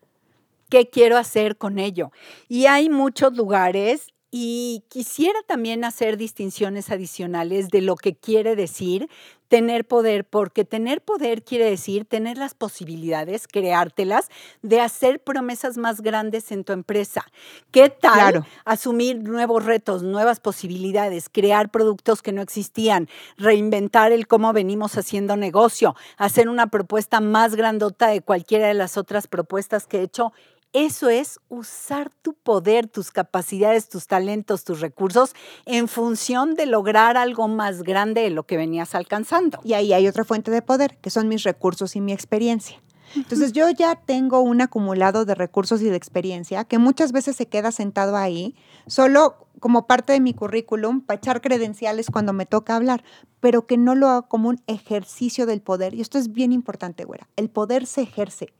¿Qué 0.68 0.90
quiero 0.90 1.16
hacer 1.16 1.56
con 1.56 1.78
ello? 1.78 2.10
Y 2.48 2.66
hay 2.66 2.90
muchos 2.90 3.36
lugares 3.36 4.11
y 4.34 4.82
quisiera 4.88 5.38
también 5.46 5.84
hacer 5.84 6.16
distinciones 6.16 6.90
adicionales 6.90 7.68
de 7.68 7.82
lo 7.82 7.96
que 7.96 8.14
quiere 8.14 8.56
decir 8.56 9.10
tener 9.48 9.86
poder, 9.86 10.24
porque 10.24 10.64
tener 10.64 11.02
poder 11.02 11.44
quiere 11.44 11.66
decir 11.66 12.06
tener 12.06 12.38
las 12.38 12.54
posibilidades, 12.54 13.46
creártelas, 13.46 14.30
de 14.62 14.80
hacer 14.80 15.20
promesas 15.20 15.76
más 15.76 16.00
grandes 16.00 16.50
en 16.50 16.64
tu 16.64 16.72
empresa. 16.72 17.26
¿Qué 17.70 17.90
tal 17.90 18.46
asumir 18.64 19.18
nuevos 19.22 19.66
retos, 19.66 20.02
nuevas 20.02 20.40
posibilidades, 20.40 21.28
crear 21.28 21.70
productos 21.70 22.22
que 22.22 22.32
no 22.32 22.40
existían, 22.40 23.10
reinventar 23.36 24.12
el 24.12 24.26
cómo 24.26 24.54
venimos 24.54 24.96
haciendo 24.96 25.36
negocio, 25.36 25.94
hacer 26.16 26.48
una 26.48 26.68
propuesta 26.68 27.20
más 27.20 27.54
grandota 27.54 28.08
de 28.08 28.22
cualquiera 28.22 28.68
de 28.68 28.74
las 28.74 28.96
otras 28.96 29.26
propuestas 29.26 29.86
que 29.86 29.98
he 29.98 30.02
hecho 30.02 30.32
eso 30.72 31.10
es 31.10 31.38
usar 31.48 32.10
tu 32.22 32.34
poder, 32.34 32.88
tus 32.88 33.10
capacidades, 33.10 33.88
tus 33.88 34.06
talentos, 34.06 34.64
tus 34.64 34.80
recursos 34.80 35.34
en 35.66 35.86
función 35.86 36.54
de 36.54 36.66
lograr 36.66 37.16
algo 37.16 37.46
más 37.48 37.82
grande 37.82 38.22
de 38.22 38.30
lo 38.30 38.44
que 38.44 38.56
venías 38.56 38.94
alcanzando. 38.94 39.60
Y 39.64 39.74
ahí 39.74 39.92
hay 39.92 40.08
otra 40.08 40.24
fuente 40.24 40.50
de 40.50 40.62
poder, 40.62 40.96
que 40.98 41.10
son 41.10 41.28
mis 41.28 41.42
recursos 41.42 41.94
y 41.94 42.00
mi 42.00 42.12
experiencia. 42.12 42.80
Entonces 43.14 43.52
yo 43.52 43.68
ya 43.68 43.96
tengo 43.96 44.40
un 44.40 44.62
acumulado 44.62 45.26
de 45.26 45.34
recursos 45.34 45.82
y 45.82 45.90
de 45.90 45.96
experiencia 45.96 46.64
que 46.64 46.78
muchas 46.78 47.12
veces 47.12 47.36
se 47.36 47.46
queda 47.46 47.70
sentado 47.70 48.16
ahí, 48.16 48.54
solo 48.86 49.46
como 49.60 49.86
parte 49.86 50.14
de 50.14 50.20
mi 50.20 50.32
currículum, 50.32 51.02
para 51.02 51.18
echar 51.18 51.42
credenciales 51.42 52.10
cuando 52.10 52.32
me 52.32 52.46
toca 52.46 52.74
hablar, 52.74 53.04
pero 53.40 53.66
que 53.66 53.76
no 53.76 53.94
lo 53.94 54.08
hago 54.08 54.28
como 54.28 54.48
un 54.48 54.62
ejercicio 54.66 55.44
del 55.44 55.60
poder. 55.60 55.92
Y 55.92 56.00
esto 56.00 56.18
es 56.18 56.32
bien 56.32 56.52
importante, 56.52 57.04
güera. 57.04 57.28
El 57.36 57.50
poder 57.50 57.86
se 57.86 58.00
ejerce, 58.00 58.54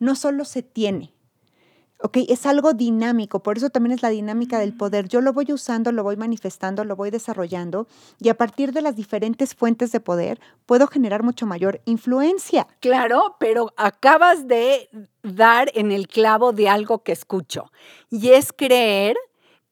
no 0.00 0.16
solo 0.16 0.44
se 0.44 0.62
tiene. 0.62 1.14
¿Ok? 2.02 2.18
Es 2.28 2.46
algo 2.46 2.72
dinámico, 2.72 3.42
por 3.42 3.56
eso 3.56 3.70
también 3.70 3.92
es 3.92 4.02
la 4.02 4.10
dinámica 4.10 4.58
del 4.58 4.74
poder. 4.76 5.08
Yo 5.08 5.20
lo 5.20 5.32
voy 5.32 5.52
usando, 5.52 5.92
lo 5.92 6.02
voy 6.02 6.16
manifestando, 6.16 6.84
lo 6.84 6.96
voy 6.96 7.10
desarrollando 7.10 7.86
y 8.20 8.28
a 8.28 8.34
partir 8.34 8.72
de 8.72 8.82
las 8.82 8.96
diferentes 8.96 9.54
fuentes 9.54 9.92
de 9.92 10.00
poder 10.00 10.40
puedo 10.66 10.86
generar 10.86 11.22
mucho 11.22 11.46
mayor 11.46 11.80
influencia. 11.84 12.66
Claro, 12.80 13.36
pero 13.38 13.72
acabas 13.76 14.46
de 14.48 14.88
dar 15.22 15.70
en 15.74 15.92
el 15.92 16.08
clavo 16.08 16.52
de 16.52 16.68
algo 16.68 17.02
que 17.02 17.12
escucho 17.12 17.70
y 18.10 18.30
es 18.30 18.52
creer 18.52 19.16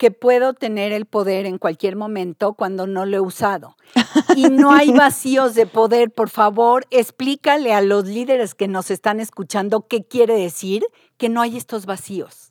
que 0.01 0.11
puedo 0.11 0.55
tener 0.55 0.93
el 0.93 1.05
poder 1.05 1.45
en 1.45 1.59
cualquier 1.59 1.95
momento 1.95 2.55
cuando 2.55 2.87
no 2.87 3.05
lo 3.05 3.19
he 3.19 3.21
usado. 3.21 3.77
Y 4.35 4.49
no 4.49 4.73
hay 4.73 4.93
vacíos 4.93 5.55
de 5.55 5.67
poder. 5.67 6.11
Por 6.11 6.31
favor, 6.31 6.87
explícale 6.91 7.75
a 7.75 7.83
los 7.83 8.07
líderes 8.07 8.55
que 8.55 8.67
nos 8.67 8.91
están 8.91 9.21
escuchando 9.21 9.87
qué 9.89 10.05
quiere 10.05 10.37
decir 10.37 10.85
que 11.19 11.29
no 11.29 11.43
hay 11.43 11.59
estos 11.59 11.85
vacíos 11.85 12.51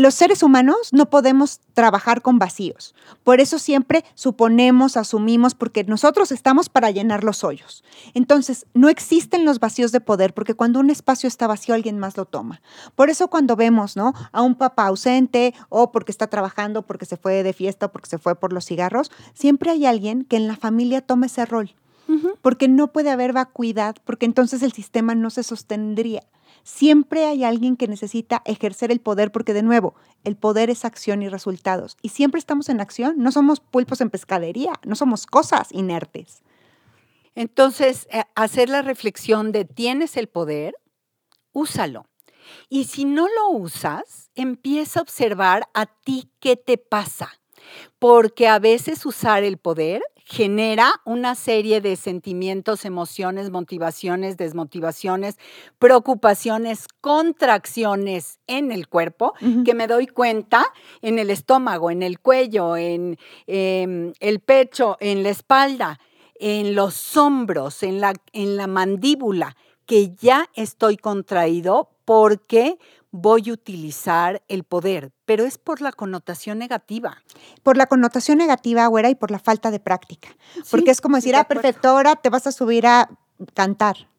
los 0.00 0.14
seres 0.14 0.42
humanos 0.42 0.92
no 0.92 1.10
podemos 1.10 1.60
trabajar 1.74 2.22
con 2.22 2.38
vacíos. 2.38 2.94
Por 3.22 3.40
eso 3.40 3.58
siempre 3.58 4.04
suponemos, 4.14 4.96
asumimos, 4.96 5.54
porque 5.54 5.84
nosotros 5.84 6.32
estamos 6.32 6.68
para 6.68 6.90
llenar 6.90 7.22
los 7.22 7.44
hoyos. 7.44 7.84
Entonces, 8.14 8.66
no 8.74 8.88
existen 8.88 9.44
los 9.44 9.60
vacíos 9.60 9.92
de 9.92 10.00
poder, 10.00 10.34
porque 10.34 10.54
cuando 10.54 10.80
un 10.80 10.90
espacio 10.90 11.28
está 11.28 11.46
vacío, 11.46 11.74
alguien 11.74 11.98
más 11.98 12.16
lo 12.16 12.24
toma. 12.24 12.60
Por 12.94 13.10
eso 13.10 13.28
cuando 13.28 13.56
vemos 13.56 13.96
¿no? 13.96 14.14
a 14.32 14.42
un 14.42 14.54
papá 14.54 14.86
ausente, 14.86 15.54
o 15.68 15.92
porque 15.92 16.12
está 16.12 16.26
trabajando, 16.28 16.82
porque 16.82 17.06
se 17.06 17.16
fue 17.16 17.42
de 17.42 17.52
fiesta, 17.52 17.86
o 17.86 17.92
porque 17.92 18.08
se 18.08 18.18
fue 18.18 18.34
por 18.34 18.52
los 18.52 18.64
cigarros, 18.64 19.10
siempre 19.34 19.70
hay 19.70 19.86
alguien 19.86 20.24
que 20.24 20.36
en 20.36 20.48
la 20.48 20.56
familia 20.56 21.00
tome 21.00 21.26
ese 21.26 21.44
rol. 21.46 21.74
Porque 22.42 22.66
no 22.66 22.88
puede 22.88 23.10
haber 23.10 23.32
vacuidad, 23.32 23.94
porque 24.04 24.26
entonces 24.26 24.62
el 24.64 24.72
sistema 24.72 25.14
no 25.14 25.30
se 25.30 25.44
sostendría. 25.44 26.24
Siempre 26.62 27.24
hay 27.26 27.44
alguien 27.44 27.76
que 27.76 27.88
necesita 27.88 28.42
ejercer 28.44 28.90
el 28.90 29.00
poder 29.00 29.32
porque, 29.32 29.54
de 29.54 29.62
nuevo, 29.62 29.94
el 30.24 30.36
poder 30.36 30.70
es 30.70 30.84
acción 30.84 31.22
y 31.22 31.28
resultados. 31.28 31.96
Y 32.02 32.10
siempre 32.10 32.38
estamos 32.38 32.68
en 32.68 32.80
acción. 32.80 33.14
No 33.18 33.32
somos 33.32 33.60
pulpos 33.60 34.00
en 34.00 34.10
pescadería, 34.10 34.72
no 34.84 34.94
somos 34.94 35.26
cosas 35.26 35.72
inertes. 35.72 36.42
Entonces, 37.34 38.08
eh, 38.10 38.24
hacer 38.34 38.68
la 38.68 38.82
reflexión 38.82 39.52
de 39.52 39.64
tienes 39.64 40.16
el 40.16 40.28
poder, 40.28 40.74
úsalo. 41.52 42.06
Y 42.68 42.84
si 42.84 43.04
no 43.04 43.28
lo 43.28 43.50
usas, 43.50 44.30
empieza 44.34 45.00
a 45.00 45.02
observar 45.02 45.68
a 45.74 45.86
ti 45.86 46.30
qué 46.40 46.56
te 46.56 46.78
pasa. 46.78 47.30
Porque 47.98 48.48
a 48.48 48.58
veces 48.58 49.06
usar 49.06 49.44
el 49.44 49.58
poder 49.58 50.02
genera 50.30 50.92
una 51.04 51.34
serie 51.34 51.80
de 51.80 51.96
sentimientos, 51.96 52.84
emociones, 52.84 53.50
motivaciones, 53.50 54.36
desmotivaciones, 54.36 55.38
preocupaciones, 55.80 56.86
contracciones 57.00 58.38
en 58.46 58.70
el 58.70 58.86
cuerpo, 58.86 59.34
que 59.64 59.74
me 59.74 59.88
doy 59.88 60.06
cuenta 60.06 60.64
en 61.02 61.18
el 61.18 61.30
estómago, 61.30 61.90
en 61.90 62.04
el 62.04 62.20
cuello, 62.20 62.76
en 62.76 63.18
em, 63.48 64.12
el 64.20 64.38
pecho, 64.38 64.96
en 65.00 65.24
la 65.24 65.30
espalda, 65.30 65.98
en 66.36 66.76
los 66.76 67.16
hombros, 67.16 67.82
en 67.82 68.00
la, 68.00 68.14
en 68.32 68.56
la 68.56 68.68
mandíbula, 68.68 69.56
que 69.84 70.14
ya 70.14 70.48
estoy 70.54 70.96
contraído 70.96 71.90
porque 72.04 72.78
voy 73.12 73.50
a 73.50 73.52
utilizar 73.52 74.42
el 74.48 74.64
poder, 74.64 75.12
pero 75.24 75.44
es 75.44 75.58
por 75.58 75.80
la 75.80 75.92
connotación 75.92 76.58
negativa. 76.58 77.22
Por 77.62 77.76
la 77.76 77.86
connotación 77.86 78.38
negativa, 78.38 78.86
güera, 78.86 79.10
y 79.10 79.14
por 79.14 79.30
la 79.30 79.38
falta 79.38 79.70
de 79.70 79.80
práctica. 79.80 80.28
Porque 80.70 80.90
es 80.90 81.00
como 81.00 81.16
decir, 81.16 81.34
ah, 81.34 81.44
perfecto, 81.44 81.88
ahora 81.88 82.16
te 82.16 82.30
vas 82.30 82.46
a 82.46 82.52
subir 82.52 82.86
a 82.86 83.10
cantar. 83.54 84.09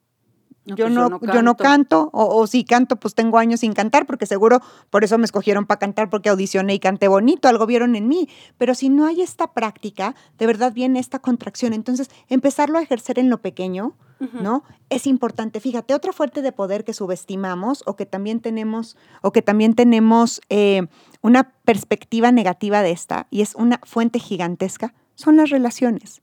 Yo, 0.65 0.75
pues 0.75 0.91
no, 0.91 1.19
yo, 1.33 1.41
no, 1.41 1.57
canto, 1.57 2.09
o, 2.13 2.45
si 2.45 2.63
canto, 2.63 2.95
pues 2.95 3.15
tengo 3.15 3.39
años 3.39 3.61
sin 3.61 3.73
cantar, 3.73 4.05
porque 4.05 4.27
seguro 4.27 4.61
por 4.91 5.03
eso 5.03 5.17
me 5.17 5.25
escogieron 5.25 5.65
para 5.65 5.79
cantar, 5.79 6.09
porque 6.09 6.29
audicioné 6.29 6.75
y 6.75 6.79
canté 6.79 7.07
bonito, 7.07 7.47
algo 7.47 7.65
vieron 7.65 7.95
en 7.95 8.07
mí. 8.07 8.29
Pero 8.59 8.75
si 8.75 8.89
no 8.89 9.07
hay 9.07 9.21
esta 9.21 9.53
práctica, 9.53 10.15
de 10.37 10.45
verdad 10.45 10.71
viene 10.71 10.99
esta 10.99 11.17
contracción. 11.17 11.73
Entonces, 11.73 12.09
empezarlo 12.29 12.77
a 12.77 12.83
ejercer 12.83 13.17
en 13.17 13.29
lo 13.29 13.41
pequeño, 13.41 13.95
¿no? 14.39 14.63
Es 14.91 15.07
importante. 15.07 15.59
Fíjate, 15.59 15.95
otra 15.95 16.13
fuente 16.13 16.43
de 16.43 16.51
poder 16.51 16.83
que 16.83 16.93
subestimamos 16.93 17.81
o 17.87 17.95
que 17.95 18.05
también 18.05 18.39
tenemos, 18.39 18.95
o 19.23 19.31
que 19.31 19.41
también 19.41 19.73
tenemos 19.73 20.41
eh, 20.49 20.85
una 21.21 21.53
perspectiva 21.65 22.31
negativa 22.31 22.83
de 22.83 22.91
esta, 22.91 23.25
y 23.31 23.41
es 23.41 23.55
una 23.55 23.79
fuente 23.83 24.19
gigantesca, 24.19 24.93
son 25.15 25.37
las 25.37 25.49
relaciones. 25.49 26.21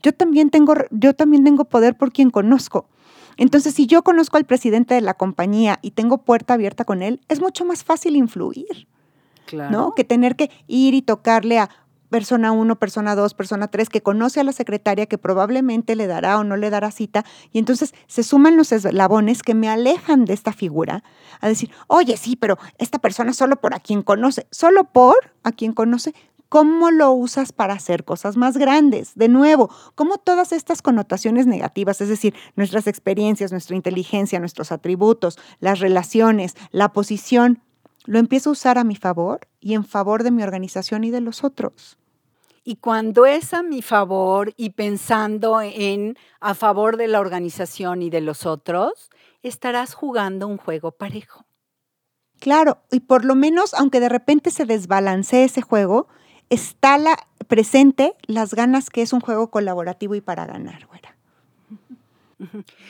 Yo 0.00 0.14
también 0.14 0.50
tengo, 0.50 0.74
yo 0.90 1.14
también 1.14 1.42
tengo 1.42 1.64
poder 1.64 1.96
por 1.96 2.12
quien 2.12 2.30
conozco. 2.30 2.86
Entonces, 3.40 3.72
si 3.72 3.86
yo 3.86 4.02
conozco 4.02 4.36
al 4.36 4.44
presidente 4.44 4.94
de 4.94 5.00
la 5.00 5.14
compañía 5.14 5.78
y 5.80 5.92
tengo 5.92 6.18
puerta 6.18 6.54
abierta 6.54 6.84
con 6.84 7.02
él, 7.02 7.22
es 7.28 7.40
mucho 7.40 7.64
más 7.64 7.84
fácil 7.84 8.14
influir. 8.14 8.86
Claro. 9.46 9.70
¿no? 9.70 9.94
Que 9.94 10.04
tener 10.04 10.36
que 10.36 10.50
ir 10.68 10.92
y 10.92 11.00
tocarle 11.00 11.58
a 11.58 11.70
persona 12.10 12.52
1, 12.52 12.76
persona 12.76 13.14
2, 13.14 13.32
persona 13.32 13.68
3, 13.68 13.88
que 13.88 14.02
conoce 14.02 14.40
a 14.40 14.44
la 14.44 14.52
secretaria 14.52 15.06
que 15.06 15.16
probablemente 15.16 15.96
le 15.96 16.06
dará 16.06 16.38
o 16.38 16.44
no 16.44 16.56
le 16.56 16.68
dará 16.68 16.90
cita, 16.90 17.24
y 17.52 17.58
entonces 17.58 17.94
se 18.08 18.22
suman 18.22 18.56
los 18.56 18.72
eslabones 18.72 19.42
que 19.42 19.54
me 19.54 19.70
alejan 19.70 20.26
de 20.26 20.34
esta 20.34 20.52
figura 20.52 21.02
a 21.40 21.48
decir, 21.48 21.70
oye, 21.86 22.16
sí, 22.18 22.36
pero 22.36 22.58
esta 22.78 22.98
persona 22.98 23.32
solo 23.32 23.56
por 23.56 23.74
a 23.74 23.80
quien 23.80 24.02
conoce, 24.02 24.46
solo 24.50 24.84
por 24.84 25.16
a 25.44 25.52
quien 25.52 25.72
conoce, 25.72 26.14
¿Cómo 26.50 26.90
lo 26.90 27.12
usas 27.12 27.52
para 27.52 27.74
hacer 27.74 28.04
cosas 28.04 28.36
más 28.36 28.56
grandes? 28.56 29.12
De 29.14 29.28
nuevo, 29.28 29.70
¿cómo 29.94 30.18
todas 30.18 30.50
estas 30.50 30.82
connotaciones 30.82 31.46
negativas, 31.46 32.00
es 32.00 32.08
decir, 32.08 32.34
nuestras 32.56 32.88
experiencias, 32.88 33.52
nuestra 33.52 33.76
inteligencia, 33.76 34.40
nuestros 34.40 34.72
atributos, 34.72 35.38
las 35.60 35.78
relaciones, 35.78 36.56
la 36.72 36.92
posición, 36.92 37.62
lo 38.04 38.18
empiezo 38.18 38.50
a 38.50 38.54
usar 38.54 38.78
a 38.78 38.84
mi 38.84 38.96
favor 38.96 39.46
y 39.60 39.74
en 39.74 39.84
favor 39.84 40.24
de 40.24 40.32
mi 40.32 40.42
organización 40.42 41.04
y 41.04 41.12
de 41.12 41.20
los 41.20 41.44
otros? 41.44 41.98
Y 42.64 42.76
cuando 42.76 43.26
es 43.26 43.54
a 43.54 43.62
mi 43.62 43.80
favor 43.80 44.52
y 44.56 44.70
pensando 44.70 45.60
en 45.62 46.18
a 46.40 46.54
favor 46.54 46.96
de 46.96 47.06
la 47.06 47.20
organización 47.20 48.02
y 48.02 48.10
de 48.10 48.22
los 48.22 48.44
otros, 48.44 49.10
estarás 49.44 49.94
jugando 49.94 50.48
un 50.48 50.56
juego 50.56 50.90
parejo. 50.90 51.46
Claro, 52.40 52.78
y 52.90 53.00
por 53.00 53.24
lo 53.24 53.36
menos, 53.36 53.72
aunque 53.74 54.00
de 54.00 54.08
repente 54.08 54.50
se 54.50 54.64
desbalancee 54.64 55.44
ese 55.44 55.62
juego, 55.62 56.08
está 56.50 56.98
la, 56.98 57.16
presente 57.48 58.14
las 58.26 58.54
ganas 58.54 58.90
que 58.90 59.02
es 59.02 59.12
un 59.12 59.20
juego 59.20 59.50
colaborativo 59.50 60.14
y 60.14 60.20
para 60.20 60.46
ganar, 60.46 60.86
güera. 60.86 61.16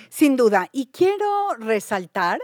Sin 0.08 0.36
duda. 0.36 0.68
Y 0.72 0.86
quiero 0.86 1.54
resaltar 1.58 2.40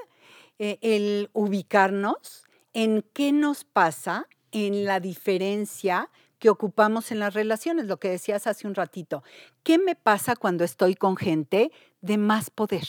eh, 0.58 0.78
el 0.82 1.30
ubicarnos 1.32 2.44
en 2.72 3.04
qué 3.12 3.32
nos 3.32 3.64
pasa 3.64 4.26
en 4.52 4.84
la 4.84 5.00
diferencia 5.00 6.10
que 6.38 6.50
ocupamos 6.50 7.10
en 7.12 7.18
las 7.18 7.34
relaciones, 7.34 7.86
lo 7.86 7.98
que 7.98 8.10
decías 8.10 8.46
hace 8.46 8.66
un 8.66 8.74
ratito. 8.74 9.22
¿Qué 9.62 9.78
me 9.78 9.94
pasa 9.94 10.36
cuando 10.36 10.64
estoy 10.64 10.94
con 10.94 11.16
gente 11.16 11.72
de 12.00 12.18
más 12.18 12.50
poder? 12.50 12.86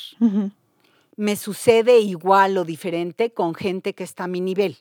Me 1.16 1.36
sucede 1.36 2.00
igual 2.00 2.58
o 2.58 2.66
diferente 2.66 3.34
con 3.34 3.56
gente 3.56 3.94
que 3.94 4.04
está 4.04 4.26
a 4.26 4.28
mi 4.28 4.42
nivel. 4.42 4.78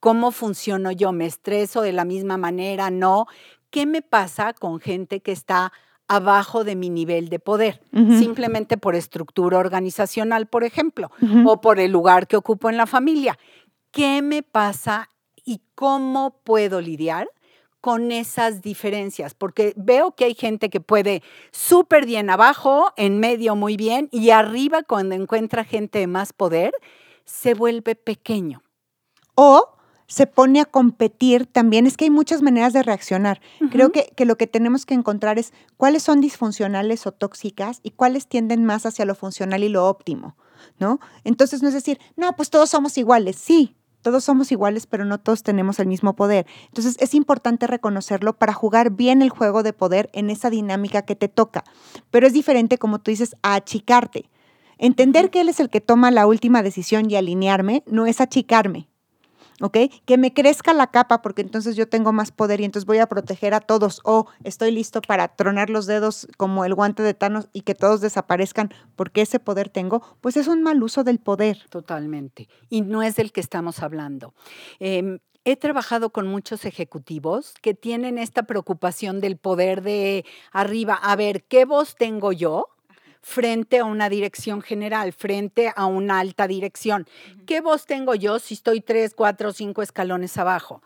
¿Cómo 0.00 0.30
funciono 0.30 0.92
yo? 0.92 1.12
¿Me 1.12 1.26
estreso 1.26 1.82
de 1.82 1.92
la 1.92 2.04
misma 2.04 2.36
manera? 2.36 2.90
¿No? 2.90 3.26
¿Qué 3.70 3.84
me 3.84 4.02
pasa 4.02 4.52
con 4.52 4.80
gente 4.80 5.20
que 5.20 5.32
está 5.32 5.72
abajo 6.06 6.64
de 6.64 6.76
mi 6.76 6.88
nivel 6.88 7.28
de 7.28 7.38
poder? 7.38 7.82
Simplemente 7.92 8.76
por 8.78 8.94
estructura 8.94 9.58
organizacional, 9.58 10.46
por 10.46 10.64
ejemplo, 10.64 11.10
o 11.44 11.60
por 11.60 11.80
el 11.80 11.90
lugar 11.90 12.26
que 12.26 12.36
ocupo 12.36 12.70
en 12.70 12.76
la 12.76 12.86
familia. 12.86 13.38
¿Qué 13.90 14.22
me 14.22 14.42
pasa 14.42 15.08
y 15.44 15.60
cómo 15.74 16.40
puedo 16.44 16.80
lidiar? 16.80 17.28
con 17.80 18.10
esas 18.10 18.60
diferencias, 18.60 19.34
porque 19.34 19.72
veo 19.76 20.10
que 20.12 20.24
hay 20.24 20.34
gente 20.34 20.68
que 20.68 20.80
puede 20.80 21.22
súper 21.52 22.06
bien 22.06 22.28
abajo, 22.28 22.92
en 22.96 23.20
medio 23.20 23.54
muy 23.54 23.76
bien, 23.76 24.08
y 24.10 24.30
arriba 24.30 24.82
cuando 24.82 25.14
encuentra 25.14 25.62
gente 25.62 26.00
de 26.00 26.08
más 26.08 26.32
poder, 26.32 26.72
se 27.24 27.54
vuelve 27.54 27.94
pequeño. 27.94 28.62
O 29.36 29.77
se 30.08 30.26
pone 30.26 30.60
a 30.60 30.64
competir 30.64 31.46
también, 31.46 31.86
es 31.86 31.96
que 31.96 32.06
hay 32.06 32.10
muchas 32.10 32.40
maneras 32.40 32.72
de 32.72 32.82
reaccionar. 32.82 33.40
Creo 33.70 33.92
que, 33.92 34.10
que, 34.16 34.24
lo 34.24 34.36
que 34.36 34.46
tenemos 34.46 34.86
que 34.86 34.94
encontrar 34.94 35.38
es 35.38 35.52
cuáles 35.76 36.02
son 36.02 36.22
disfuncionales 36.22 37.06
o 37.06 37.12
tóxicas 37.12 37.80
y 37.82 37.90
cuáles 37.90 38.26
tienden 38.26 38.64
más 38.64 38.86
hacia 38.86 39.04
lo 39.04 39.14
funcional 39.14 39.62
y 39.62 39.68
lo 39.68 39.86
óptimo, 39.86 40.34
¿no? 40.80 40.98
Entonces 41.24 41.62
no 41.62 41.68
es 41.68 41.74
decir, 41.74 42.00
no, 42.16 42.34
pues 42.34 42.48
todos 42.48 42.70
somos 42.70 42.96
iguales, 42.96 43.36
sí. 43.36 43.76
Todos 44.00 44.24
somos 44.24 44.52
iguales, 44.52 44.86
pero 44.86 45.04
no 45.04 45.18
todos 45.18 45.42
tenemos 45.42 45.80
el 45.80 45.88
mismo 45.88 46.14
poder. 46.14 46.46
Entonces 46.68 46.96
es 47.00 47.14
importante 47.14 47.66
reconocerlo 47.66 48.32
para 48.32 48.54
jugar 48.54 48.90
bien 48.90 49.22
el 49.22 49.28
juego 49.28 49.62
de 49.62 49.72
poder 49.72 50.08
en 50.12 50.30
esa 50.30 50.50
dinámica 50.50 51.02
que 51.02 51.16
te 51.16 51.28
toca. 51.28 51.64
Pero 52.10 52.26
es 52.26 52.32
diferente, 52.32 52.78
como 52.78 53.00
tú 53.00 53.10
dices, 53.10 53.36
a 53.42 53.54
achicarte. 53.54 54.30
Entender 54.78 55.30
que 55.30 55.40
él 55.40 55.48
es 55.48 55.58
el 55.58 55.68
que 55.68 55.80
toma 55.80 56.12
la 56.12 56.26
última 56.26 56.62
decisión 56.62 57.10
y 57.10 57.16
alinearme 57.16 57.82
no 57.86 58.06
es 58.06 58.20
achicarme, 58.20 58.88
¿ok? 59.60 59.76
Que 60.04 60.18
me 60.18 60.32
crezca 60.32 60.72
la 60.72 60.88
capa 60.88 61.22
porque 61.22 61.42
entonces 61.42 61.76
yo 61.76 61.88
tengo 61.88 62.12
más 62.12 62.30
poder 62.30 62.60
y 62.60 62.64
entonces 62.64 62.86
voy 62.86 62.98
a 62.98 63.06
proteger 63.06 63.54
a 63.54 63.60
todos 63.60 64.00
o 64.04 64.26
estoy 64.44 64.70
listo 64.70 65.00
para 65.02 65.28
tronar 65.28 65.70
los 65.70 65.86
dedos 65.86 66.28
como 66.36 66.64
el 66.64 66.74
guante 66.74 67.02
de 67.02 67.14
Thanos 67.14 67.48
y 67.52 67.62
que 67.62 67.74
todos 67.74 68.00
desaparezcan 68.00 68.72
porque 68.96 69.22
ese 69.22 69.40
poder 69.40 69.68
tengo, 69.68 70.02
pues 70.20 70.36
es 70.36 70.48
un 70.48 70.62
mal 70.62 70.82
uso 70.82 71.04
del 71.04 71.18
poder. 71.18 71.66
Totalmente. 71.70 72.48
Y 72.68 72.82
no 72.82 73.02
es 73.02 73.16
del 73.16 73.32
que 73.32 73.40
estamos 73.40 73.82
hablando. 73.82 74.34
Em, 74.78 75.18
he 75.44 75.56
trabajado 75.56 76.10
con 76.10 76.26
muchos 76.26 76.64
ejecutivos 76.64 77.54
que 77.62 77.74
tienen 77.74 78.18
esta 78.18 78.42
preocupación 78.42 79.20
del 79.20 79.36
poder 79.38 79.82
de 79.82 80.24
arriba. 80.52 80.94
A 80.94 81.16
ver, 81.16 81.44
¿qué 81.44 81.64
voz 81.64 81.94
tengo 81.96 82.32
yo? 82.32 82.66
Frente 83.22 83.78
a 83.78 83.84
una 83.84 84.08
dirección 84.08 84.62
general, 84.62 85.12
frente 85.12 85.72
a 85.74 85.86
una 85.86 86.20
alta 86.20 86.46
dirección. 86.46 87.06
¿Qué 87.46 87.60
voz 87.60 87.86
tengo 87.86 88.14
yo 88.14 88.38
si 88.38 88.54
estoy 88.54 88.80
tres, 88.80 89.14
cuatro, 89.14 89.52
cinco 89.52 89.82
escalones 89.82 90.36
abajo? 90.38 90.82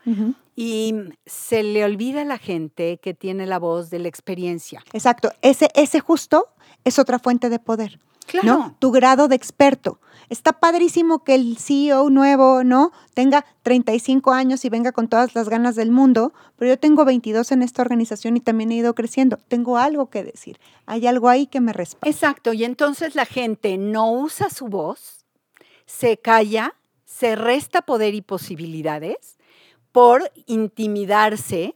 Y 0.54 0.94
se 1.26 1.62
le 1.62 1.84
olvida 1.84 2.22
a 2.22 2.24
la 2.24 2.38
gente 2.38 2.98
que 2.98 3.14
tiene 3.14 3.46
la 3.46 3.58
voz 3.58 3.90
de 3.90 3.98
la 3.98 4.08
experiencia. 4.08 4.82
Exacto, 4.92 5.32
ese, 5.40 5.68
ese 5.74 6.00
justo 6.00 6.48
es 6.84 6.98
otra 6.98 7.18
fuente 7.18 7.48
de 7.48 7.58
poder. 7.58 7.98
Claro. 8.40 8.74
Tu 8.78 8.90
grado 8.90 9.28
de 9.28 9.36
experto. 9.36 10.00
Está 10.28 10.54
padrísimo 10.54 11.24
que 11.24 11.34
el 11.34 11.58
CEO 11.58 12.08
nuevo, 12.08 12.64
¿no? 12.64 12.92
Tenga 13.12 13.44
35 13.62 14.32
años 14.32 14.64
y 14.64 14.70
venga 14.70 14.92
con 14.92 15.08
todas 15.08 15.34
las 15.34 15.50
ganas 15.50 15.76
del 15.76 15.90
mundo, 15.90 16.32
pero 16.56 16.70
yo 16.70 16.78
tengo 16.78 17.04
22 17.04 17.52
en 17.52 17.62
esta 17.62 17.82
organización 17.82 18.38
y 18.38 18.40
también 18.40 18.72
he 18.72 18.76
ido 18.76 18.94
creciendo. 18.94 19.38
Tengo 19.48 19.76
algo 19.76 20.08
que 20.08 20.24
decir. 20.24 20.58
Hay 20.86 21.06
algo 21.06 21.28
ahí 21.28 21.46
que 21.46 21.60
me 21.60 21.74
respalda. 21.74 22.10
Exacto, 22.10 22.54
y 22.54 22.64
entonces 22.64 23.14
la 23.14 23.26
gente 23.26 23.76
no 23.76 24.10
usa 24.10 24.48
su 24.48 24.68
voz, 24.68 25.26
se 25.84 26.16
calla, 26.16 26.74
se 27.04 27.36
resta 27.36 27.82
poder 27.82 28.14
y 28.14 28.22
posibilidades 28.22 29.36
por 29.92 30.32
intimidarse 30.46 31.74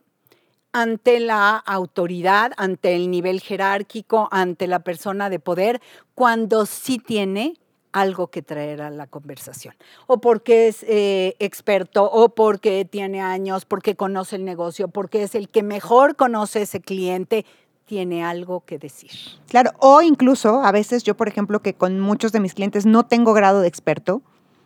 ante 0.77 1.21
la 1.21 1.57
autoridad, 1.57 2.53
ante 2.59 2.95
el 2.95 3.11
nivel 3.11 3.41
jerárquico, 3.41 4.29
ante 4.31 4.67
la 4.67 4.81
persona 4.81 5.31
de 5.31 5.39
poder, 5.39 5.81
cuando 6.15 6.67
sí 6.67 6.99
tiene 6.99 7.55
algo 7.93 8.27
que 8.27 8.43
traer 8.43 8.83
a 8.83 8.91
la 8.91 9.07
conversación. 9.07 9.75
O 10.07 10.21
porque 10.21 10.69
es 10.69 10.83
eh, 10.83 11.35
experto, 11.39 12.05
o 12.05 12.35
porque 12.35 12.85
tiene 12.85 13.23
años, 13.23 13.65
porque 13.65 13.97
conoce 13.97 14.37
el 14.37 14.45
negocio, 14.45 14.89
porque 14.89 15.23
es 15.23 15.35
el 15.35 15.49
que 15.49 15.63
mejor 15.63 16.15
conoce 16.15 16.61
ese 16.61 16.83
cliente, 16.83 17.47
tiene 17.87 18.23
algo 18.23 18.67
que 18.67 18.79
decir. 18.79 19.13
Claro, 19.49 19.71
o 19.79 20.03
incluso 20.03 20.63
a 20.63 20.73
veces 20.73 21.05
yo, 21.05 21.17
por 21.17 21.27
ejemplo, 21.27 21.61
que 21.61 21.73
con 21.73 22.01
muchos 22.01 22.33
de 22.33 22.41
mis 22.41 22.53
clientes 22.53 22.85
no 22.85 23.07
tengo 23.07 23.33
grado 23.33 23.63
de 23.63 23.69
experto, 23.69 24.21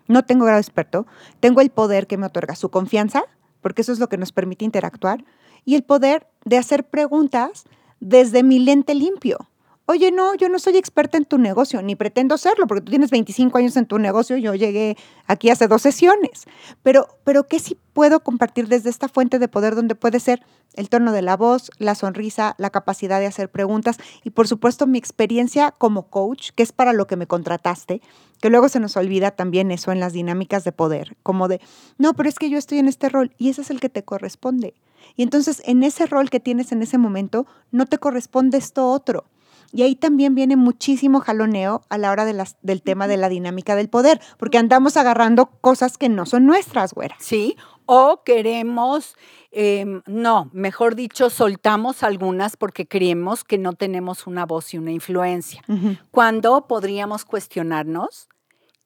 no 0.08 0.24
tengo 0.24 0.44
grado 0.44 0.56
de 0.56 0.62
experto, 0.62 1.06
tengo 1.38 1.60
el 1.60 1.70
poder 1.70 2.08
que 2.08 2.16
me 2.16 2.26
otorga 2.26 2.56
su 2.56 2.68
confianza, 2.68 3.22
porque 3.60 3.82
eso 3.82 3.92
es 3.92 4.00
lo 4.00 4.08
que 4.08 4.18
nos 4.18 4.32
permite 4.32 4.64
interactuar, 4.64 5.22
y 5.64 5.74
el 5.74 5.82
poder 5.82 6.26
de 6.44 6.58
hacer 6.58 6.84
preguntas 6.84 7.64
desde 8.00 8.42
mi 8.42 8.58
lente 8.58 8.94
limpio. 8.94 9.49
Oye, 9.90 10.12
no, 10.12 10.36
yo 10.36 10.48
no 10.48 10.60
soy 10.60 10.76
experta 10.76 11.18
en 11.18 11.24
tu 11.24 11.36
negocio, 11.36 11.82
ni 11.82 11.96
pretendo 11.96 12.38
serlo, 12.38 12.68
porque 12.68 12.82
tú 12.82 12.90
tienes 12.90 13.10
25 13.10 13.58
años 13.58 13.76
en 13.76 13.86
tu 13.86 13.98
negocio, 13.98 14.36
yo 14.36 14.54
llegué 14.54 14.96
aquí 15.26 15.50
hace 15.50 15.66
dos 15.66 15.82
sesiones. 15.82 16.44
Pero, 16.84 17.08
pero 17.24 17.48
¿qué 17.48 17.58
sí 17.58 17.76
puedo 17.92 18.20
compartir 18.20 18.68
desde 18.68 18.88
esta 18.88 19.08
fuente 19.08 19.40
de 19.40 19.48
poder 19.48 19.74
donde 19.74 19.96
puede 19.96 20.20
ser 20.20 20.44
el 20.74 20.88
tono 20.88 21.10
de 21.10 21.22
la 21.22 21.36
voz, 21.36 21.72
la 21.78 21.96
sonrisa, 21.96 22.54
la 22.56 22.70
capacidad 22.70 23.18
de 23.18 23.26
hacer 23.26 23.50
preguntas 23.50 23.96
y 24.22 24.30
por 24.30 24.46
supuesto 24.46 24.86
mi 24.86 24.96
experiencia 24.96 25.72
como 25.72 26.08
coach, 26.08 26.50
que 26.54 26.62
es 26.62 26.70
para 26.70 26.92
lo 26.92 27.08
que 27.08 27.16
me 27.16 27.26
contrataste, 27.26 28.00
que 28.40 28.48
luego 28.48 28.68
se 28.68 28.78
nos 28.78 28.96
olvida 28.96 29.32
también 29.32 29.72
eso 29.72 29.90
en 29.90 29.98
las 29.98 30.12
dinámicas 30.12 30.62
de 30.62 30.70
poder, 30.70 31.16
como 31.24 31.48
de, 31.48 31.60
no, 31.98 32.14
pero 32.14 32.28
es 32.28 32.38
que 32.38 32.48
yo 32.48 32.58
estoy 32.58 32.78
en 32.78 32.86
este 32.86 33.08
rol 33.08 33.32
y 33.38 33.48
ese 33.48 33.62
es 33.62 33.70
el 33.70 33.80
que 33.80 33.88
te 33.88 34.04
corresponde. 34.04 34.72
Y 35.16 35.24
entonces 35.24 35.60
en 35.66 35.82
ese 35.82 36.06
rol 36.06 36.30
que 36.30 36.38
tienes 36.38 36.70
en 36.70 36.80
ese 36.80 36.96
momento 36.96 37.48
no 37.72 37.86
te 37.86 37.98
corresponde 37.98 38.56
esto 38.56 38.88
otro. 38.88 39.24
Y 39.72 39.82
ahí 39.82 39.94
también 39.94 40.34
viene 40.34 40.56
muchísimo 40.56 41.20
jaloneo 41.20 41.82
a 41.88 41.98
la 41.98 42.10
hora 42.10 42.24
de 42.24 42.32
las, 42.32 42.56
del 42.62 42.82
tema 42.82 43.06
de 43.06 43.16
la 43.16 43.28
dinámica 43.28 43.76
del 43.76 43.88
poder, 43.88 44.20
porque 44.38 44.58
andamos 44.58 44.96
agarrando 44.96 45.46
cosas 45.60 45.96
que 45.96 46.08
no 46.08 46.26
son 46.26 46.46
nuestras, 46.46 46.92
güera. 46.92 47.16
Sí, 47.20 47.56
o 47.86 48.22
queremos, 48.24 49.16
em, 49.50 50.02
no, 50.06 50.48
mejor 50.52 50.94
dicho, 50.94 51.28
soltamos 51.28 52.02
algunas 52.02 52.56
porque 52.56 52.86
creemos 52.86 53.44
que 53.44 53.58
no 53.58 53.72
tenemos 53.72 54.26
una 54.26 54.46
voz 54.46 54.74
y 54.74 54.78
una 54.78 54.92
influencia. 54.92 55.62
Cuando 56.10 56.66
podríamos 56.68 57.24
cuestionarnos, 57.24 58.28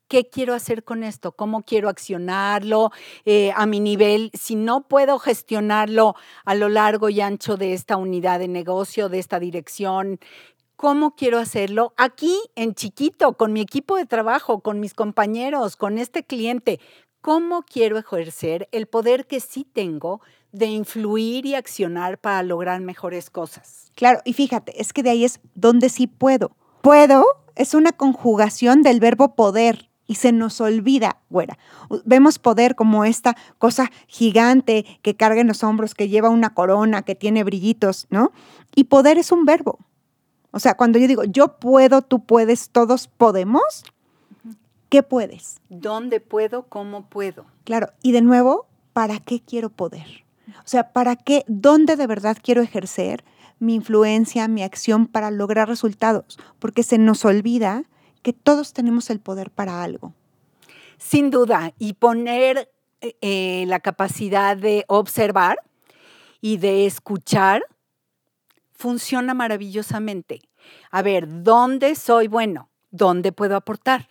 ¿qué 0.09 0.29
quiero 0.29 0.55
hacer 0.55 0.85
con 0.85 1.03
esto? 1.03 1.33
¿Cómo 1.33 1.64
quiero 1.64 1.88
accionarlo 1.88 2.92
eh, 3.25 3.53
a 3.57 3.66
mi 3.66 3.81
nivel? 3.81 4.31
Si 4.33 4.55
no 4.55 4.87
puedo 4.87 5.18
gestionarlo 5.18 6.14
a 6.44 6.55
lo 6.55 6.68
largo 6.68 7.09
y 7.09 7.20
ancho 7.20 7.57
de 7.57 7.75
esta 7.75 7.97
unidad 7.97 8.38
de 8.38 8.49
negocio, 8.49 9.09
de 9.09 9.18
esta 9.18 9.38
dirección, 9.38 10.18
¿cómo 10.77 11.15
quiero 11.15 11.39
hacerlo? 11.39 11.95
Aquí 11.97 12.39
en 12.55 12.75
chiquito, 12.75 13.35
con 13.35 13.53
mi 13.53 13.61
equipo 13.61 13.97
de 13.97 14.07
trabajo, 14.07 14.61
con 14.61 14.81
mis 14.81 14.95
compañeros, 14.95 15.77
con 15.77 15.99
este 15.99 16.25
cliente. 16.25 16.81
¿Cómo 17.21 17.63
quiero 17.63 17.99
ejercer 17.99 18.69
el 18.71 18.87
poder 18.87 19.27
que 19.27 19.41
sí 19.41 19.65
tengo 19.65 20.21
de 20.53 20.67
influir 20.67 21.47
y 21.47 21.55
accionar 21.55 22.19
para 22.19 22.43
lograr 22.43 22.81
mejores 22.81 23.31
cosas? 23.31 23.91
Claro, 23.95 24.21
y 24.25 24.35
fíjate, 24.35 24.81
es 24.81 24.93
que 24.93 25.03
de 25.03 25.11
ahí 25.11 25.25
es 25.25 25.41
donde 25.55 25.89
sí 25.89 26.07
puedo. 26.07 26.57
Puedo 26.83 27.25
es 27.57 27.75
una 27.75 27.93
conjugación 27.93 28.83
del 28.83 29.01
verbo 29.01 29.35
poder 29.35 29.89
y 30.07 30.17
se 30.17 30.33
nos 30.33 30.61
olvida, 30.61 31.19
güera. 31.31 31.59
Vemos 32.05 32.39
poder 32.39 32.75
como 32.75 33.05
esta 33.05 33.37
cosa 33.59 33.91
gigante 34.07 34.85
que 35.03 35.17
carga 35.17 35.41
en 35.41 35.49
los 35.49 35.65
hombros, 35.65 35.95
que 35.95 36.09
lleva 36.09 36.29
una 36.29 36.53
corona, 36.53 37.03
que 37.03 37.15
tiene 37.15 37.45
brillitos, 37.45 38.07
¿no? 38.11 38.33
Y 38.75 38.85
poder 38.85 39.19
es 39.19 39.33
un 39.33 39.45
verbo. 39.45 39.79
O 40.55 40.61
sea, 40.61 40.77
cuando 40.77 41.01
yo 41.01 41.09
digo, 41.09 41.25
yo 41.25 41.59
puedo, 41.59 42.01
tú 42.01 42.21
puedes, 42.25 42.71
todos 42.71 43.09
podemos, 43.09 43.83
¿qué 44.88 45.03
puedes? 45.03 45.61
¿Dónde 45.69 46.21
puedo? 46.21 46.69
¿Cómo 46.69 47.09
puedo? 47.09 47.47
Claro, 47.64 47.88
y 48.03 48.12
de 48.12 48.23
nuevo, 48.23 48.69
¿para 48.93 49.19
qué 49.19 49.40
quiero 49.40 49.69
poder? 49.69 50.07
O 50.59 50.67
sea, 50.67 50.93
¿para 50.93 51.17
qué? 51.17 51.45
¿Dónde 51.49 51.97
de 51.97 52.07
verdad 52.07 52.37
quiero 52.40 52.62
ejercer 52.62 53.25
mi 53.59 53.75
influencia, 53.75 54.47
mi 54.47 54.62
acción 54.62 55.09
para 55.09 55.33
lograr 55.33 55.67
resultados? 55.67 56.38
Porque 56.61 56.85
se 56.85 56.99
nos 56.99 57.25
olvida 57.25 57.83
que 58.23 58.33
todos 58.33 58.73
tenemos 58.73 59.11
el 59.11 59.19
poder 59.19 59.51
para 59.51 59.83
algo. 59.83 60.14
Sin 60.99 61.31
duda, 61.31 61.75
y 61.81 61.95
poner 61.95 62.71
eh, 63.01 63.17
eh, 63.23 63.64
la 63.67 63.81
capacidad 63.81 64.57
de 64.57 64.85
observar 64.87 65.59
y 66.40 66.59
de 66.59 66.87
escuchar 66.87 67.64
funciona 68.85 69.33
maravillosamente. 69.33 70.42
A 70.90 71.01
ver, 71.01 71.42
¿dónde 71.42 71.94
soy 71.94 72.29
bueno? 72.29 72.68
¿Dónde 72.90 73.33
puedo 73.33 73.57
aportar? 73.57 74.09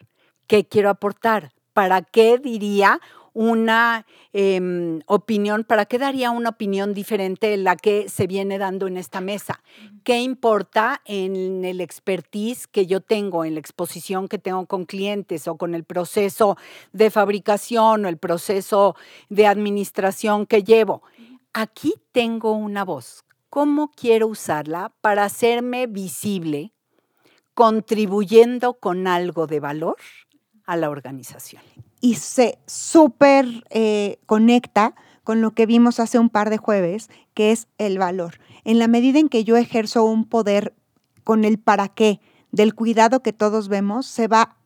¿Qué 0.47 0.67
quiero 0.67 0.89
aportar? 0.89 1.51
¿Para 1.73 2.01
qué 2.01 2.39
diría 2.39 2.99
una 3.33 4.07
em, 4.31 5.01
opinión, 5.05 5.63
¿para 5.63 5.86
qué 5.86 5.99
daría 5.99 6.31
una 6.31 6.49
opinión 6.49 6.95
diferente 6.95 7.51
de 7.51 7.57
la 7.57 7.75
que 7.75 8.09
se 8.09 8.25
viene 8.25 8.57
dando 8.57 8.88
en 8.88 8.97
esta 8.97 9.21
mesa? 9.21 9.62
¿Qué 10.03 10.21
importa 10.21 11.03
en 11.05 11.65
el 11.65 11.79
expertise 11.79 12.65
que 12.65 12.88
yo 12.88 12.99
tengo, 12.99 13.45
en 13.45 13.53
la 13.53 13.59
exposición 13.59 14.27
que 14.27 14.39
tengo 14.39 14.65
con 14.65 14.86
clientes 14.86 15.47
o 15.47 15.55
con 15.55 15.75
el 15.75 15.83
proceso 15.83 16.57
de 16.93 17.12
fabricación 17.12 18.05
o 18.05 18.09
el 18.09 18.17
proceso 18.17 18.95
de 19.29 19.45
administración 19.45 20.47
que 20.47 20.63
llevo? 20.63 21.03
Aquí 21.53 21.93
tengo 22.12 22.53
una 22.53 22.83
voz. 22.83 23.23
¿Cómo 23.53 23.91
quiero 23.91 24.25
usarla 24.29 24.91
para 25.01 25.25
hacerme 25.25 25.85
visible, 25.85 26.73
contribuyendo 27.53 28.73
con 28.79 29.05
algo 29.05 29.45
de 29.45 29.59
valor 29.59 29.97
a 30.65 30.75
la 30.75 30.89
organización? 30.89 31.61
y 32.03 32.15
se 32.15 32.57
súper 32.65 33.45
eh, 33.69 34.17
conecta 34.25 34.93
con 35.23 35.39
lo 35.39 35.51
que 35.51 35.65
vimos 35.65 36.01
hace 36.01 36.19
un 36.19 36.29
par 36.29 36.49
de 36.49 36.57
jueves, 36.57 37.09
que 37.33 37.51
es 37.51 37.67
el 37.77 37.97
valor. 37.97 38.39
En 38.65 38.77
la 38.77 38.89
medida 38.89 39.19
en 39.19 39.29
que 39.29 39.45
yo 39.45 39.55
ejerzo 39.55 40.03
un 40.03 40.25
poder 40.25 40.73
con 41.23 41.45
el 41.45 41.59
para 41.59 41.87
qué 41.87 42.19
del 42.51 42.75
cuidado 42.75 43.21
que 43.21 43.31
todos 43.31 43.69
vemos, 43.69 44.05
se 44.05 44.27
va 44.27 44.57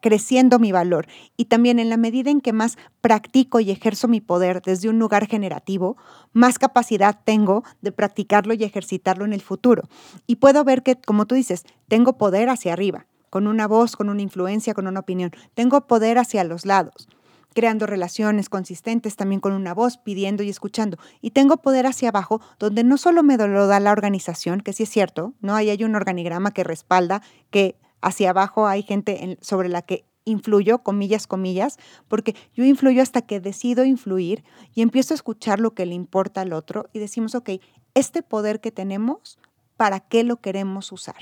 creciendo 0.00 0.58
mi 0.58 0.70
valor. 0.70 1.06
Y 1.36 1.46
también 1.46 1.78
en 1.78 1.88
la 1.88 1.96
medida 1.96 2.30
en 2.30 2.40
que 2.40 2.52
más 2.52 2.76
practico 3.00 3.60
y 3.60 3.70
ejerzo 3.70 4.06
mi 4.06 4.20
poder 4.20 4.62
desde 4.62 4.88
un 4.88 4.98
lugar 4.98 5.26
generativo, 5.26 5.96
más 6.32 6.58
capacidad 6.58 7.18
tengo 7.24 7.64
de 7.80 7.90
practicarlo 7.90 8.54
y 8.54 8.62
ejercitarlo 8.62 9.24
en 9.24 9.32
el 9.32 9.40
futuro. 9.40 9.88
Y 10.26 10.36
puedo 10.36 10.62
ver 10.64 10.82
que, 10.82 10.96
como 10.96 11.26
tú 11.26 11.34
dices, 11.34 11.64
tengo 11.88 12.18
poder 12.18 12.48
hacia 12.50 12.74
arriba 12.74 13.06
con 13.30 13.48
una 13.48 13.66
voz, 13.66 13.96
con 13.96 14.10
una 14.10 14.22
influencia, 14.22 14.74
con 14.74 14.86
una 14.86 15.00
opinión. 15.00 15.32
Tengo 15.54 15.88
poder 15.88 16.18
hacia 16.18 16.44
los 16.44 16.64
lados, 16.64 17.08
creando 17.52 17.84
relaciones 17.84 18.48
consistentes 18.48 19.16
también 19.16 19.40
con 19.40 19.52
una 19.54 19.74
voz, 19.74 19.96
pidiendo 19.96 20.44
y 20.44 20.50
escuchando. 20.50 20.98
Y 21.20 21.30
tengo 21.30 21.56
poder 21.56 21.86
hacia 21.86 22.10
abajo, 22.10 22.40
donde 22.60 22.84
no 22.84 22.96
solo 22.96 23.24
me 23.24 23.36
lo 23.36 23.66
da 23.66 23.80
la 23.80 23.90
organización, 23.90 24.60
que 24.60 24.72
sí 24.72 24.84
es 24.84 24.88
cierto, 24.88 25.34
¿no? 25.40 25.56
Ahí 25.56 25.70
hay 25.70 25.82
un 25.82 25.96
organigrama 25.96 26.52
que 26.52 26.62
respalda 26.62 27.22
que 27.50 27.76
hacia 28.04 28.30
abajo 28.30 28.66
hay 28.66 28.82
gente 28.82 29.38
sobre 29.40 29.68
la 29.68 29.82
que 29.82 30.04
influyo, 30.26 30.82
comillas, 30.82 31.26
comillas, 31.26 31.78
porque 32.08 32.34
yo 32.54 32.64
influyo 32.64 33.02
hasta 33.02 33.22
que 33.22 33.40
decido 33.40 33.84
influir 33.84 34.44
y 34.74 34.82
empiezo 34.82 35.14
a 35.14 35.16
escuchar 35.16 35.58
lo 35.58 35.74
que 35.74 35.86
le 35.86 35.94
importa 35.94 36.42
al 36.42 36.52
otro 36.52 36.88
y 36.92 36.98
decimos, 36.98 37.34
ok, 37.34 37.50
este 37.94 38.22
poder 38.22 38.60
que 38.60 38.70
tenemos, 38.70 39.38
¿para 39.76 40.00
qué 40.00 40.22
lo 40.24 40.36
queremos 40.36 40.92
usar? 40.92 41.16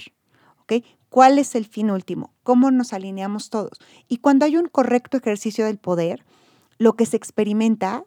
¿Ok? 0.60 0.84
¿Cuál 1.08 1.38
es 1.38 1.54
el 1.54 1.66
fin 1.66 1.90
último? 1.90 2.34
¿Cómo 2.42 2.70
nos 2.70 2.92
alineamos 2.92 3.50
todos? 3.50 3.78
Y 4.08 4.18
cuando 4.18 4.44
hay 4.44 4.56
un 4.56 4.68
correcto 4.68 5.16
ejercicio 5.16 5.66
del 5.66 5.78
poder, 5.78 6.24
lo 6.78 6.94
que 6.94 7.06
se 7.06 7.16
experimenta 7.16 8.04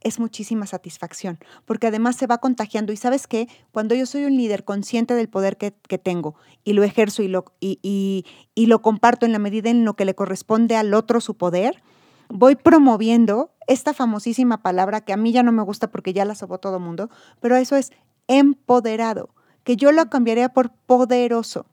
es 0.00 0.18
muchísima 0.18 0.66
satisfacción, 0.66 1.38
porque 1.64 1.88
además 1.88 2.16
se 2.16 2.26
va 2.26 2.38
contagiando. 2.38 2.92
Y 2.92 2.96
sabes 2.96 3.26
qué, 3.26 3.48
cuando 3.72 3.94
yo 3.94 4.06
soy 4.06 4.24
un 4.24 4.36
líder 4.36 4.64
consciente 4.64 5.14
del 5.14 5.28
poder 5.28 5.56
que, 5.56 5.72
tengo 5.98 6.34
y 6.64 6.72
lo 6.72 6.82
ejerzo 6.82 7.22
y 7.22 7.28
lo, 7.28 7.44
y, 7.60 8.24
y 8.54 8.66
lo 8.66 8.82
comparto 8.82 9.26
en 9.26 9.32
la 9.32 9.38
medida 9.38 9.70
en 9.70 9.84
lo 9.84 9.94
que 9.94 10.04
le 10.04 10.14
corresponde 10.14 10.76
al 10.76 10.94
otro 10.94 11.20
su 11.20 11.36
poder, 11.36 11.82
voy 12.28 12.56
promoviendo 12.56 13.50
esta 13.66 13.92
famosísima 13.92 14.62
palabra 14.62 15.02
que 15.02 15.12
a 15.12 15.16
mí 15.16 15.32
ya 15.32 15.42
no 15.42 15.52
me 15.52 15.62
gusta 15.62 15.90
porque 15.90 16.12
ya 16.12 16.24
la 16.24 16.34
sobó 16.34 16.58
todo 16.58 16.76
el 16.76 16.82
mundo, 16.82 17.10
pero 17.40 17.56
eso 17.56 17.76
es 17.76 17.92
empoderado, 18.28 19.30
que 19.64 19.76
yo 19.76 19.92
lo 19.92 20.08
cambiaría 20.08 20.50
por 20.50 20.70
poderoso. 20.70 21.66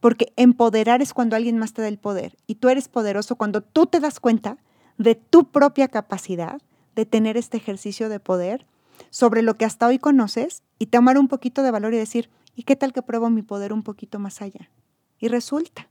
Porque 0.00 0.32
empoderar 0.36 1.02
es 1.02 1.12
cuando 1.12 1.36
alguien 1.36 1.58
más 1.58 1.74
te 1.74 1.82
da 1.82 1.88
el 1.88 1.98
poder 1.98 2.36
y 2.46 2.54
tú 2.54 2.70
eres 2.70 2.88
poderoso 2.88 3.36
cuando 3.36 3.60
tú 3.60 3.86
te 3.86 4.00
das 4.00 4.18
cuenta 4.18 4.56
de 4.96 5.14
tu 5.14 5.50
propia 5.50 5.88
capacidad 5.88 6.62
de 6.94 7.06
tener 7.06 7.36
este 7.36 7.56
ejercicio 7.56 8.08
de 8.08 8.20
poder 8.20 8.66
sobre 9.10 9.42
lo 9.42 9.54
que 9.54 9.64
hasta 9.64 9.86
hoy 9.86 9.98
conoces 9.98 10.62
y 10.78 10.86
tomar 10.86 11.18
un 11.18 11.28
poquito 11.28 11.62
de 11.62 11.70
valor 11.70 11.94
y 11.94 11.98
decir, 11.98 12.30
¿y 12.54 12.64
qué 12.64 12.76
tal 12.76 12.92
que 12.92 13.02
pruebo 13.02 13.30
mi 13.30 13.42
poder 13.42 13.72
un 13.72 13.82
poquito 13.82 14.18
más 14.18 14.42
allá? 14.42 14.70
Y 15.18 15.28
resulta. 15.28 15.88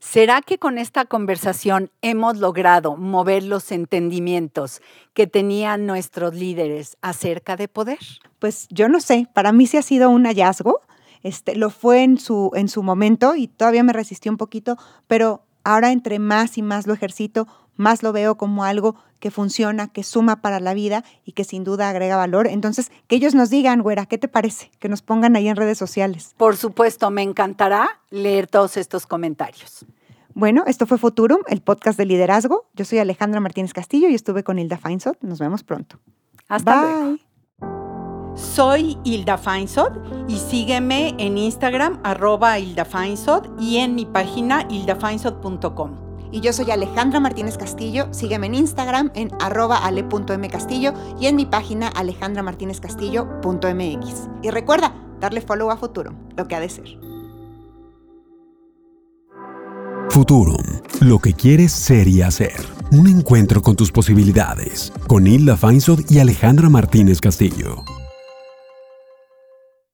¿Será 0.00 0.40
que 0.40 0.58
con 0.58 0.78
esta 0.78 1.04
conversación 1.04 1.90
hemos 2.00 2.38
logrado 2.38 2.96
mover 2.96 3.42
los 3.42 3.70
entendimientos 3.70 4.80
que 5.12 5.26
tenían 5.26 5.84
nuestros 5.84 6.34
líderes 6.34 6.96
acerca 7.02 7.56
de 7.56 7.68
poder? 7.68 7.98
Pues 8.38 8.66
yo 8.70 8.88
no 8.88 8.98
sé, 9.00 9.28
para 9.34 9.52
mí 9.52 9.66
sí 9.66 9.76
ha 9.76 9.82
sido 9.82 10.08
un 10.08 10.24
hallazgo 10.24 10.80
este, 11.22 11.54
lo 11.54 11.70
fue 11.70 12.02
en 12.02 12.18
su, 12.18 12.50
en 12.54 12.68
su 12.68 12.82
momento 12.82 13.34
y 13.36 13.48
todavía 13.48 13.82
me 13.82 13.92
resistí 13.92 14.28
un 14.28 14.36
poquito, 14.36 14.76
pero 15.06 15.42
ahora 15.64 15.92
entre 15.92 16.18
más 16.18 16.56
y 16.56 16.62
más 16.62 16.86
lo 16.86 16.94
ejercito, 16.94 17.46
más 17.80 18.02
lo 18.02 18.12
veo 18.12 18.36
como 18.36 18.64
algo 18.64 18.96
que 19.18 19.30
funciona, 19.30 19.88
que 19.88 20.02
suma 20.02 20.40
para 20.40 20.60
la 20.60 20.74
vida 20.74 21.04
y 21.24 21.32
que 21.32 21.44
sin 21.44 21.64
duda 21.64 21.88
agrega 21.88 22.16
valor. 22.16 22.46
Entonces, 22.46 22.90
que 23.06 23.16
ellos 23.16 23.34
nos 23.34 23.50
digan, 23.50 23.82
güera, 23.82 24.06
¿qué 24.06 24.18
te 24.18 24.28
parece? 24.28 24.70
Que 24.78 24.88
nos 24.88 25.02
pongan 25.02 25.36
ahí 25.36 25.48
en 25.48 25.56
redes 25.56 25.78
sociales. 25.78 26.34
Por 26.36 26.56
supuesto, 26.56 27.10
me 27.10 27.22
encantará 27.22 28.00
leer 28.10 28.46
todos 28.46 28.76
estos 28.76 29.06
comentarios. 29.06 29.84
Bueno, 30.34 30.64
esto 30.66 30.86
fue 30.86 30.96
Futurum, 30.96 31.40
el 31.48 31.60
podcast 31.60 31.98
de 31.98 32.06
liderazgo. 32.06 32.68
Yo 32.74 32.84
soy 32.84 32.98
Alejandra 32.98 33.40
Martínez 33.40 33.72
Castillo 33.72 34.08
y 34.08 34.14
estuve 34.14 34.44
con 34.44 34.58
Hilda 34.58 34.78
Feinsot. 34.78 35.18
Nos 35.22 35.38
vemos 35.38 35.64
pronto. 35.64 35.98
Hasta 36.48 36.82
luego. 36.82 37.16
Soy 38.34 38.96
Hilda 39.04 39.38
Feinsod 39.38 39.92
y 40.28 40.38
sígueme 40.38 41.14
en 41.18 41.36
Instagram 41.36 42.00
arroba 42.04 42.58
Hilda 42.58 42.84
Feinsod 42.84 43.58
y 43.58 43.78
en 43.78 43.94
mi 43.94 44.06
página 44.06 44.66
hildafeinsod.com. 44.70 46.09
Y 46.32 46.40
yo 46.40 46.52
soy 46.52 46.70
Alejandra 46.70 47.18
Martínez 47.20 47.56
Castillo, 47.56 48.08
sígueme 48.12 48.46
en 48.46 48.54
Instagram 48.54 49.10
en 49.14 49.30
ale.mcastillo 49.40 50.92
y 51.20 51.26
en 51.26 51.36
mi 51.36 51.46
página 51.46 51.86
alejandramartinezcastillo.mx. 51.88 54.28
Y 54.42 54.50
recuerda, 54.50 54.94
darle 55.20 55.40
follow 55.40 55.70
a 55.70 55.76
Futurum, 55.76 56.16
lo 56.36 56.48
que 56.48 56.56
ha 56.56 56.60
de 56.60 56.68
ser. 56.68 56.98
Futurum, 60.10 60.64
lo 61.00 61.20
que 61.20 61.34
quieres 61.34 61.72
ser 61.72 62.08
y 62.08 62.22
hacer. 62.22 62.56
Un 62.90 63.06
encuentro 63.06 63.62
con 63.62 63.76
tus 63.76 63.92
posibilidades. 63.92 64.92
Con 65.06 65.28
Hilda 65.28 65.56
Feinsod 65.56 66.00
y 66.10 66.18
Alejandra 66.18 66.68
Martínez 66.68 67.20
Castillo. 67.20 67.84